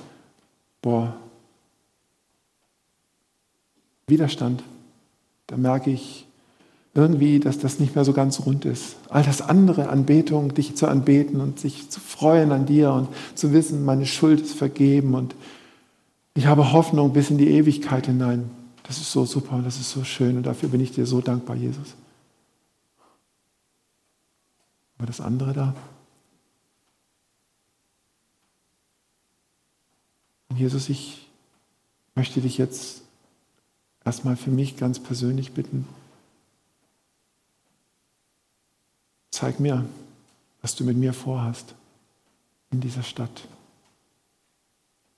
boah, 0.81 1.15
Widerstand. 4.07 4.63
Da 5.47 5.57
merke 5.57 5.91
ich, 5.91 6.27
irgendwie, 6.97 7.39
dass 7.39 7.59
das 7.59 7.79
nicht 7.79 7.93
mehr 7.93 8.03
so 8.03 8.11
ganz 8.11 8.43
rund 8.47 8.65
ist. 8.65 8.95
All 9.09 9.21
das 9.21 9.43
andere, 9.43 9.89
Anbetung, 9.89 10.55
dich 10.55 10.75
zu 10.75 10.87
anbeten 10.87 11.41
und 11.41 11.59
sich 11.59 11.91
zu 11.91 11.99
freuen 11.99 12.51
an 12.51 12.65
dir 12.65 12.91
und 12.91 13.09
zu 13.35 13.53
wissen, 13.53 13.85
meine 13.85 14.07
Schuld 14.07 14.41
ist 14.41 14.55
vergeben 14.55 15.13
und 15.13 15.35
ich 16.33 16.47
habe 16.47 16.71
Hoffnung 16.71 17.13
bis 17.13 17.29
in 17.29 17.37
die 17.37 17.49
Ewigkeit 17.49 18.07
hinein. 18.07 18.49
Das 18.81 18.97
ist 18.97 19.11
so 19.11 19.25
super 19.25 19.57
und 19.57 19.63
das 19.63 19.79
ist 19.79 19.91
so 19.91 20.03
schön 20.03 20.37
und 20.37 20.43
dafür 20.47 20.69
bin 20.69 20.81
ich 20.81 20.91
dir 20.91 21.05
so 21.05 21.21
dankbar, 21.21 21.55
Jesus. 21.55 21.95
Aber 24.97 25.05
das 25.05 25.21
andere 25.21 25.53
da? 25.53 25.75
Jesus, 30.55 30.89
ich 30.89 31.27
möchte 32.15 32.41
dich 32.41 32.57
jetzt 32.57 33.03
erstmal 34.07 34.35
für 34.35 34.51
mich 34.51 34.77
ganz 34.77 34.99
persönlich 34.99 35.51
bitten, 35.51 35.85
Zeig 39.37 39.59
mir, 39.59 39.85
was 40.63 40.75
du 40.75 40.83
mit 40.83 40.97
mir 40.97 41.13
vorhast 41.13 41.75
in 42.71 42.81
dieser 42.81 43.03
Stadt. 43.03 43.47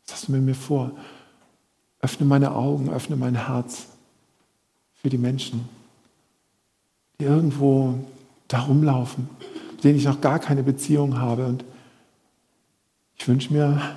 Was 0.05 0.15
hast 0.15 0.27
du 0.27 0.33
mit 0.33 0.41
mir 0.41 0.55
vor? 0.55 0.91
Öffne 2.01 2.25
meine 2.25 2.53
Augen, 2.53 2.89
öffne 2.89 3.15
mein 3.15 3.47
Herz 3.47 3.87
für 5.01 5.09
die 5.09 5.17
Menschen, 5.17 5.69
die 7.17 7.23
irgendwo 7.23 7.97
da 8.49 8.59
rumlaufen, 8.59 9.29
mit 9.71 9.85
denen 9.85 9.97
ich 9.97 10.03
noch 10.03 10.19
gar 10.19 10.39
keine 10.39 10.63
Beziehung 10.63 11.17
habe. 11.17 11.45
Und 11.45 11.63
ich 13.15 13.25
wünsche 13.25 13.53
mir, 13.53 13.95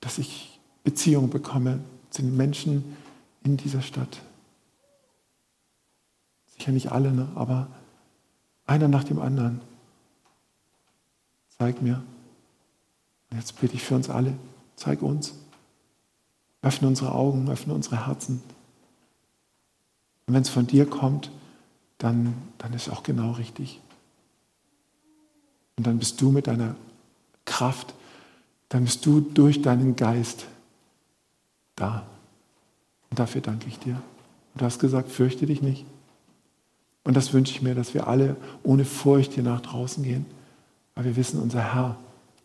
dass 0.00 0.16
ich 0.16 0.58
Beziehung 0.82 1.28
bekomme 1.28 1.80
zu 2.08 2.22
den 2.22 2.38
Menschen 2.38 2.96
in 3.44 3.58
dieser 3.58 3.82
Stadt. 3.82 4.22
Sicher 6.58 6.72
nicht 6.72 6.92
alle, 6.92 7.12
ne? 7.12 7.28
aber 7.34 7.68
einer 8.66 8.88
nach 8.88 9.04
dem 9.04 9.20
anderen. 9.20 9.60
Zeig 11.56 11.80
mir. 11.80 12.02
Und 13.30 13.36
jetzt 13.36 13.60
bitte 13.60 13.74
ich 13.74 13.82
für 13.82 13.94
uns 13.94 14.10
alle, 14.10 14.34
zeig 14.76 15.02
uns. 15.02 15.34
Öffne 16.62 16.88
unsere 16.88 17.12
Augen, 17.12 17.48
öffne 17.48 17.74
unsere 17.74 18.06
Herzen. 18.06 18.42
Und 20.26 20.34
wenn 20.34 20.42
es 20.42 20.48
von 20.48 20.66
dir 20.66 20.86
kommt, 20.88 21.30
dann, 21.98 22.34
dann 22.58 22.72
ist 22.74 22.88
auch 22.88 23.02
genau 23.02 23.32
richtig. 23.32 23.80
Und 25.76 25.86
dann 25.86 25.98
bist 25.98 26.20
du 26.20 26.30
mit 26.30 26.48
deiner 26.48 26.74
Kraft, 27.44 27.94
dann 28.68 28.84
bist 28.84 29.06
du 29.06 29.20
durch 29.20 29.62
deinen 29.62 29.96
Geist 29.96 30.46
da. 31.76 32.04
Und 33.10 33.18
dafür 33.18 33.40
danke 33.40 33.68
ich 33.68 33.78
dir. 33.78 33.94
Und 33.94 34.60
du 34.60 34.64
hast 34.64 34.80
gesagt, 34.80 35.10
fürchte 35.10 35.46
dich 35.46 35.62
nicht. 35.62 35.86
Und 37.04 37.16
das 37.16 37.32
wünsche 37.32 37.52
ich 37.52 37.62
mir, 37.62 37.74
dass 37.74 37.94
wir 37.94 38.06
alle 38.06 38.36
ohne 38.62 38.84
Furcht 38.84 39.32
hier 39.32 39.42
nach 39.42 39.60
draußen 39.60 40.02
gehen, 40.02 40.26
weil 40.94 41.04
wir 41.04 41.16
wissen, 41.16 41.40
unser 41.40 41.74
Herr, 41.74 41.96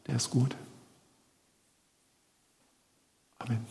der 0.07 0.15
ist 0.15 0.29
gut. 0.29 0.55
Amen. 3.39 3.65